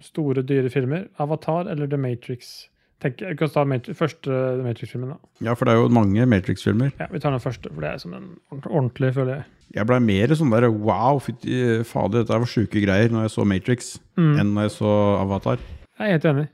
[0.00, 1.06] store, dyre filmer.
[1.18, 2.68] Avatar eller The Matrix.
[3.02, 4.30] Tenk, jeg kan ta Matrix, første
[4.64, 5.16] Matrix-filmen, da.
[5.46, 6.90] Ja, for det er jo mange Matrix-filmer.
[6.98, 8.26] Ja, Vi tar den første, for det er som en
[8.66, 9.44] ordentlig, føler jeg.
[9.76, 13.44] Jeg blei mer sånn der wow, fytti fader, dette var sjuke greier når jeg så
[13.46, 14.38] Matrix, Mm.
[14.40, 14.92] enn når jeg så
[15.22, 15.58] Avatar.
[15.98, 16.48] Jeg er helt enig.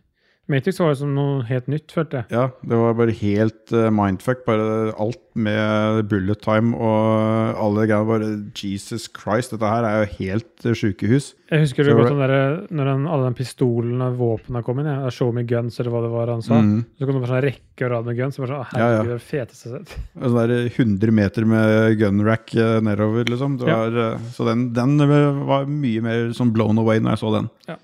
[0.52, 2.26] Matrix var jo som noe helt nytt, følte jeg.
[2.34, 4.42] Ja, det var bare helt uh, mindfuck.
[4.44, 8.08] Bare alt med bullet time og alle greiene.
[8.10, 8.28] Bare
[8.60, 11.30] Jesus Christ, dette her er jo helt uh, sjukehus.
[11.48, 14.82] Jeg husker det godt sånn den der, når den, alle de pistolene og våpnene kom
[14.82, 14.90] inn.
[14.92, 15.12] Ja.
[15.14, 16.58] Show me guns, eller hva det var han sa.
[16.60, 16.82] Mm.
[16.98, 18.36] Så kom det bare sånn rekke og rad med guns.
[18.36, 18.98] Så bare sånn, Ja, ja.
[18.98, 19.94] herregud, det feteste sett.
[20.18, 23.56] Sånn der 100 meter med gunrack uh, nedover, liksom.
[23.62, 23.78] Det Ja.
[23.86, 27.32] var, eh, Så den, den eh, var mye mer sånn blown away når jeg så
[27.38, 27.48] den.
[27.70, 27.78] Ja.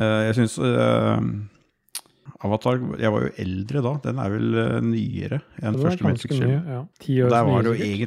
[0.00, 0.56] Eh, Jeg syns
[2.44, 3.92] Avatar Jeg var jo eldre da.
[4.04, 6.50] Den er vel eh, nyere enn Det første Matrix-film.
[6.68, 6.80] ja.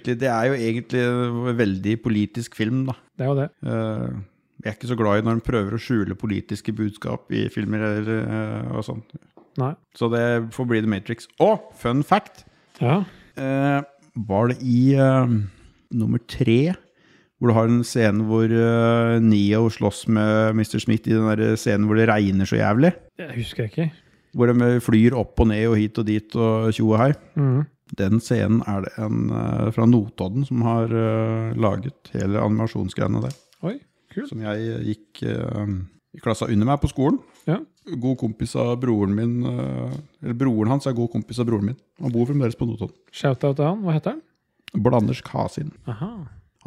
[0.05, 2.97] Det, det er jo egentlig en veldig politisk film, da.
[3.17, 3.47] Det er jo det.
[3.65, 4.19] Eh,
[4.59, 7.85] jeg er ikke så glad i når en prøver å skjule politiske budskap i filmer
[7.87, 9.01] eller, eh, og sånn.
[9.97, 10.25] Så det
[10.55, 11.29] får bli The Matrix.
[11.43, 12.45] Og fun fact!
[12.79, 13.01] Ja.
[14.19, 14.93] Var det i
[15.95, 16.73] nummer tre
[17.39, 18.51] hvor du har en scene hvor
[19.23, 20.79] Neo slåss med Mr.
[20.83, 22.91] Smith i den der scenen hvor det regner så jævlig?
[23.19, 23.89] Jeg husker ikke.
[24.37, 27.11] Hvor de flyr opp og ned og hit og dit og tjo og hei.
[27.39, 27.61] Mm.
[27.97, 33.33] Den scenen er det en eh, fra Notodden som har uh, laget hele animasjonsgreiene der.
[33.65, 33.79] Oi,
[34.13, 34.29] kult.
[34.29, 35.65] Som jeg gikk uh,
[36.13, 37.17] i klassa under meg på skolen.
[37.49, 37.57] Ja.
[37.89, 39.89] God kompis av broren min uh,
[40.21, 41.79] Eller broren hans er god kompis av broren min.
[42.03, 42.97] Han bor fremdeles på Notodden.
[43.09, 43.81] Shout-out til han.
[43.85, 44.25] Hva heter han?
[44.85, 45.73] Blanders Kasin.
[45.89, 46.11] Aha.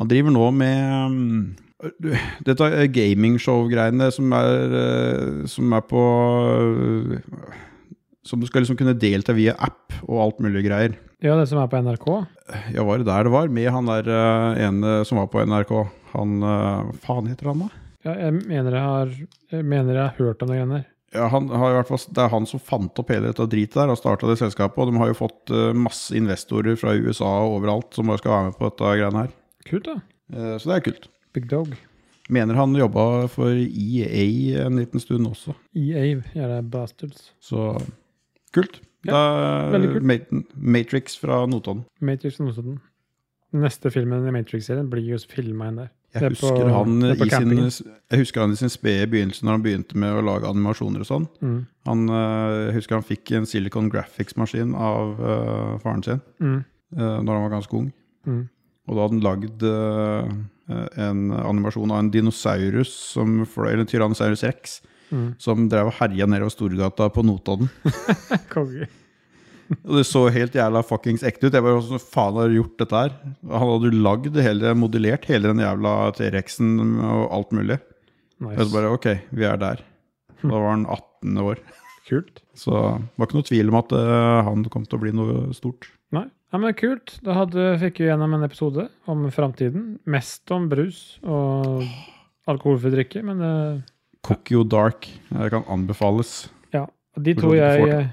[0.00, 1.42] Han driver nå med mm,
[2.46, 6.02] dette gamingshow-greiene som eh, Som er på
[7.18, 7.56] eh,
[8.26, 10.94] Som du skal liksom kunne delta via app og alt mulig greier.
[11.22, 12.06] Ja, det som er på NRK.
[12.74, 13.50] Ja, var det der det var?
[13.50, 15.74] Med han der eh, ene som var på NRK.
[16.14, 17.82] Han Hva faen heter han, da?
[18.02, 19.12] Ja, jeg mener jeg har,
[19.54, 20.88] jeg mener jeg har hørt om de greiene der.
[21.12, 23.76] Ja, han har i hvert fall, Det er han som fant opp hele dette dritet
[23.76, 24.80] der og starta det selskapet.
[24.80, 28.46] Og de har jo fått masse investorer fra USA og overalt som bare skal være
[28.48, 29.34] med på dette greiene her.
[29.68, 29.98] Kult, da.
[30.56, 31.11] Så det er kult.
[31.34, 31.72] Big Dog.
[32.32, 35.54] Mener han jobba for EA en liten stund også.
[35.76, 36.04] EA,
[36.36, 37.32] ja det er bastards.
[37.42, 37.72] Så
[38.54, 38.80] kult.
[39.04, 39.18] Ja,
[39.72, 40.02] da, kult.
[40.06, 41.84] Ma- Matrix fra Notodden.
[42.00, 42.78] Matrix fra Notodden.
[43.52, 45.90] Neste filmen i Matrix-serien blir jo filma inn der.
[46.14, 49.42] Jeg Det er på- husker, han i sin, jeg husker han i sin spede begynnelse
[49.44, 51.26] når han begynte med å lage animasjoner og sånn.
[51.40, 51.66] Mm.
[51.88, 56.64] Han, eh, jeg husker han fikk en Silicon Graphics-maskin av uh, faren sin Mm.
[56.96, 57.92] uh, når han var ganske ung.
[58.26, 58.48] Mm.
[58.88, 60.32] Og da hadde han lagd eh,
[60.96, 64.80] en animasjon av en dinosaurus, som, fløy- eller Tyrannosaurus rex,
[65.12, 65.34] Mm.
[65.36, 67.68] som drev og herja nedover Storgata på Notodden.
[68.54, 68.86] Konge.
[69.84, 71.52] Og det så helt jævla fuckings ekte ut.
[71.52, 73.12] Jeg bare, Hvordan faen har du gjort dette her?
[73.44, 76.72] Han hadde jo lagd hele, modellert hele den jævla T-rexen
[77.04, 77.76] og alt mulig.
[78.40, 78.72] Og så Nice.
[78.72, 79.06] bare ok,
[79.36, 79.84] vi er der.
[80.42, 81.60] Da var han 18 år.
[82.08, 82.40] Kult.
[82.56, 85.52] Så det var ikke noe tvil om at uh, han kom til å bli noe
[85.56, 85.90] stort.
[86.16, 87.16] Nei, ja, men kult.
[87.24, 89.96] Da hadde, fikk vi gjennom en episode om framtiden.
[90.04, 91.80] Mest om brus og
[92.50, 93.54] alkoholfri drikke, men det,
[94.22, 96.50] Cookio Dark det kan anbefales.
[96.74, 96.86] ja.
[97.16, 98.10] De to jeg får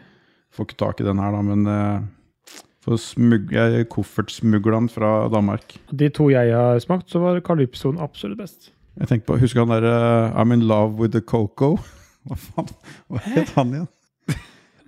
[0.49, 5.75] Får ikke tak i den her, da, men uh, får jeg koffertsmugla den fra Danmark.
[5.93, 8.71] De to jeg har smakt, så var Calypsoen absolutt best.
[8.97, 11.77] Jeg tenker på, Husker han derre I'm in love with the coco?
[12.27, 12.73] Hva faen?
[13.07, 13.87] Hva het han igjen?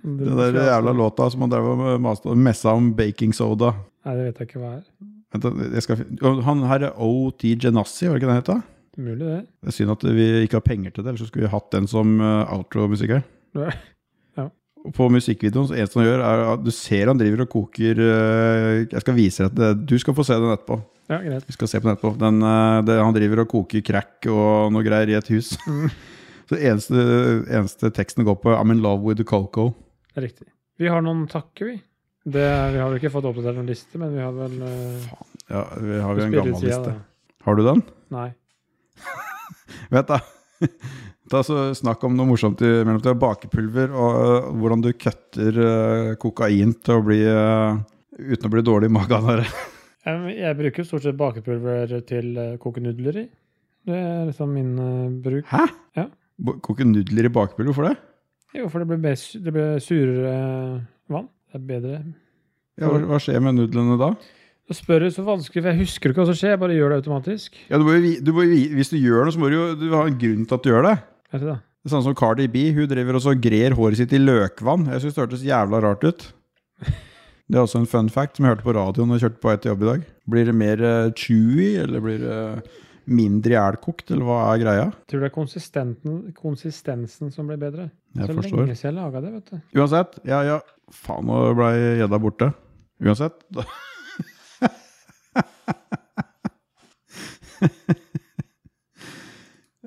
[0.02, 3.70] Den der jævla låta som han drev og messa om baking soda.
[4.02, 4.84] Nei, det vet jeg ikke hva er.
[5.32, 5.46] Vent,
[5.84, 6.02] skal,
[6.44, 7.54] han her er O.T.
[7.62, 8.68] Genassi, var det ikke det han het?
[9.00, 9.38] Mulig det.
[9.62, 11.70] Det er synd at vi ikke har penger til det, ellers så skulle vi hatt
[11.72, 13.22] den som uh, outro-musikk her.
[13.56, 13.72] Ja.
[14.96, 18.80] På musikkvideoen så eneste han gjør, er at du ser han driver og koker uh,
[18.82, 20.80] Jeg skal vise deg at Du skal få se den etterpå.
[21.12, 21.46] Ja, greit.
[21.46, 22.16] Vi skal se på den etterpå.
[22.18, 25.54] Den, uh, det, han driver og koker crack og noe greier i et hus.
[25.70, 25.86] Mm.
[26.50, 27.06] så eneste,
[27.46, 29.70] eneste teksten går på I'm in love with the coco.
[30.18, 30.48] Riktig.
[30.80, 31.78] Vi har noen takker, vi.
[32.22, 32.44] Det,
[32.74, 35.08] vi har vel ikke fått oppdatert noen liste, men vi har vel uh,
[35.50, 36.92] Ja, vi har jo en gammel liste.
[36.92, 37.34] da.
[37.46, 37.82] Har du den?
[38.14, 38.28] Nei.
[39.94, 40.20] Vet da.
[41.32, 43.16] Ta så Snakk om noe morsomt i mellomtida.
[43.18, 48.92] Bakepulver og uh, hvordan du kutter uh, kokain til å bli uten å bli dårlig
[48.92, 49.30] i magen.
[50.02, 53.28] Jeg, jeg bruker stort sett bakepulver til uh, koke nudler i.
[53.86, 55.46] Det er liksom min eh, bruk.
[55.50, 55.66] Hæ?
[55.98, 56.06] Ja.
[56.62, 57.96] Koke nudler i bakepulver Hvorfor det?
[58.54, 60.32] Jo, for det blir, best, det blir surere
[61.12, 61.28] vann.
[61.52, 61.98] Det er bedre.
[62.80, 64.10] Ja, hva, hva skjer med nudlene da?
[64.68, 66.54] Da spør så vanskelig, for jeg husker ikke hva som skjer.
[66.54, 67.56] Jeg bare gjør det automatisk.
[67.68, 69.50] Ja, du må jo, vi- du må, jo vi- Hvis du gjør noe, så må
[69.50, 70.96] du jo du ha en grunn til at du gjør det.
[71.32, 71.58] Vet du det?
[71.82, 72.70] Det er sånn som Cardi B.
[72.76, 74.86] Hun driver også og grer håret sitt i løkvann.
[74.92, 76.32] Jeg synes det hørtes jævla rart ut.
[77.52, 79.56] Det er også en fun fact som jeg hørte på radioen jeg kjørte på vei
[79.60, 80.04] til jobb i dag.
[80.30, 82.38] Blir det mer uh, chewy, eller blir det
[83.06, 84.86] mindre ihjelkokt, eller hva er greia?
[85.10, 87.90] Tror det er konsistensen som blir bedre.
[88.16, 88.62] Jeg så forstår.
[88.62, 89.80] lenge siden jeg laga det, vet du.
[89.80, 90.58] Uansett, ja, ja.
[90.92, 91.70] Faen, nå ble
[92.02, 92.52] gjedda borte.
[93.02, 93.40] Uansett.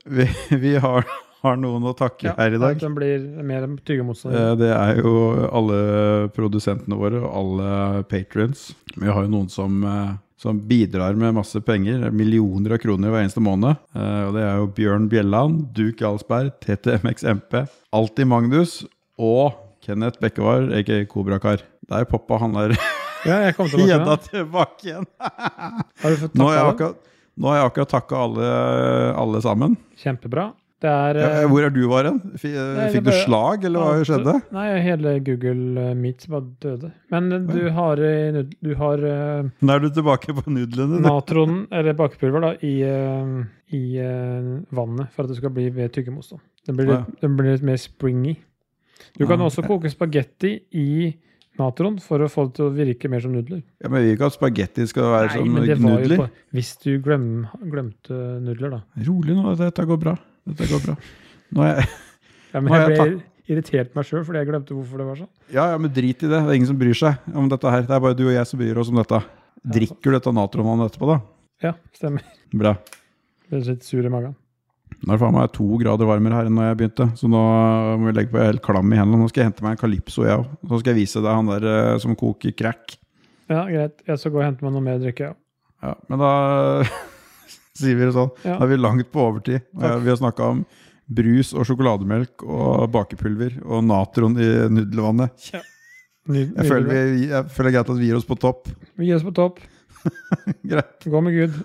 [0.05, 1.05] Vi, vi har,
[1.41, 2.75] har noen å takke her i dag.
[2.77, 4.51] Ja, den blir mer tyggemotstander.
[4.51, 5.13] Eh, Det er jo
[5.49, 5.79] alle
[6.35, 8.67] produsentene våre og alle patrions.
[8.95, 13.23] Vi har jo noen som, eh, som bidrar med masse penger, millioner av kroner hver
[13.23, 13.77] eneste måned.
[13.95, 17.61] Eh, Og det er jo Bjørn Bjelland, Duke Jarlsberg, TTMXMP,
[17.95, 18.81] Alltid Magnus
[19.17, 19.53] og
[19.85, 21.63] Kenneth Bekkevar, aka Kobrakar.
[21.89, 22.73] Der poppa han der
[23.25, 23.87] Ja, jeg kom tilbake.
[23.93, 25.07] gjedda tilbake igjen.
[25.19, 26.99] Har du fått Nå har jeg akkurat,
[27.37, 28.49] nå har jeg akkurat takka alle,
[29.23, 29.77] alle sammen.
[30.01, 30.49] Kjempebra.
[30.85, 32.19] Er Ja, eh, Hvor er du, Varen?
[32.21, 32.31] hen?
[32.39, 32.53] Fikk
[32.93, 34.35] det du slag, eller hva alt- skjedde?
[34.55, 36.91] Nei, hele Google eh, Meet bare døde.
[37.11, 41.01] Men eh, du har, eh, du har eh, Nå er du tilbake på nudlene.
[41.01, 43.35] natron, eller bakepulver, da, i, eh,
[43.75, 46.41] i eh, vannet for at det skal bli ved tyggemotstand.
[46.65, 48.37] Den blir, litt, den blir litt mer springy.
[49.17, 49.67] Du kan ja, også ja.
[49.69, 51.13] koke spagetti i
[51.59, 53.61] natron for å få det til å virke mer som nudler.
[53.79, 56.17] Ja, men ikke at spagetti skal være Nei, som men det var jo nudler.
[56.17, 56.27] på,
[56.57, 57.27] hvis du glem,
[57.71, 58.81] glemte nudler, da.
[59.07, 60.15] Rolig nå, dette går bra.
[60.45, 60.95] Dette går bra.
[61.55, 61.87] Nå er jeg,
[62.55, 65.29] Ja, men jeg jeg ble irritert meg sjøl fordi jeg glemte hvorfor det var sånn.
[65.53, 66.37] ja, ja, men drit i det.
[66.39, 67.83] Det er ingen som bryr seg om dette her.
[67.85, 69.19] Det er bare du og jeg som bryr oss om dette.
[69.75, 71.19] Drikker du dette natronvannet etterpå, da?
[71.65, 72.23] Ja, stemmer.
[72.53, 72.75] Bra.
[73.49, 74.33] Ble litt sur i magen.
[75.05, 77.39] Nå er det faen meg to grader varmere her enn når jeg begynte, så nå
[77.99, 79.19] må vi legge på helt klam i hendene.
[79.21, 80.47] Nå skal jeg hente meg en Calypso, jeg òg.
[80.71, 82.95] Så skal jeg vise deg han der eh, som koker crack.
[83.51, 83.99] Ja, greit.
[84.07, 85.33] Jeg skal gå og hente meg noe mer å drikke.
[85.33, 85.35] Ja.
[85.85, 86.31] Ja, men da
[87.75, 88.31] sier vi det sånn.
[88.45, 88.57] Ja.
[88.57, 89.65] Da er vi langt på overtid.
[89.75, 90.01] Takk.
[90.03, 90.65] Vi har snakka om
[91.05, 95.51] brus og sjokolademelk og bakepulver og natron i nudelvannet.
[96.25, 98.71] Ny, Jeg føler, vi, jeg føler greit at vi gir oss på topp.
[98.97, 99.59] Vi gir oss på topp.
[100.69, 101.05] Greit.
[101.05, 101.59] Gå med Gud.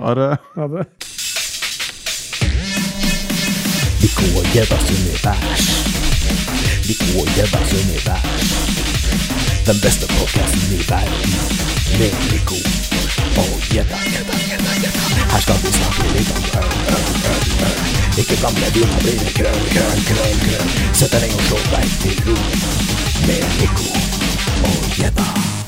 [0.00, 0.30] Ha det.
[0.56, 0.86] Ha det.
[4.00, 5.68] Vi går gjeddas univers.
[6.86, 7.44] Lico og i
[7.82, 8.50] univers.
[9.66, 11.36] Den beste podcasten i verden.
[11.98, 13.05] Med Lico
[13.38, 15.72] Oh, yeah, da, yeah, da, yeah, da, yeah, jeta, jeta, jeta, jeta Här ska vi
[15.72, 20.38] snart bli utan krön, krön, krön, krön Icke gamla dumma blir det krön, krön, krön,
[20.40, 22.36] krön Sätter en gång showback till ro
[23.26, 23.90] med Nico
[24.64, 25.65] Oh, jeta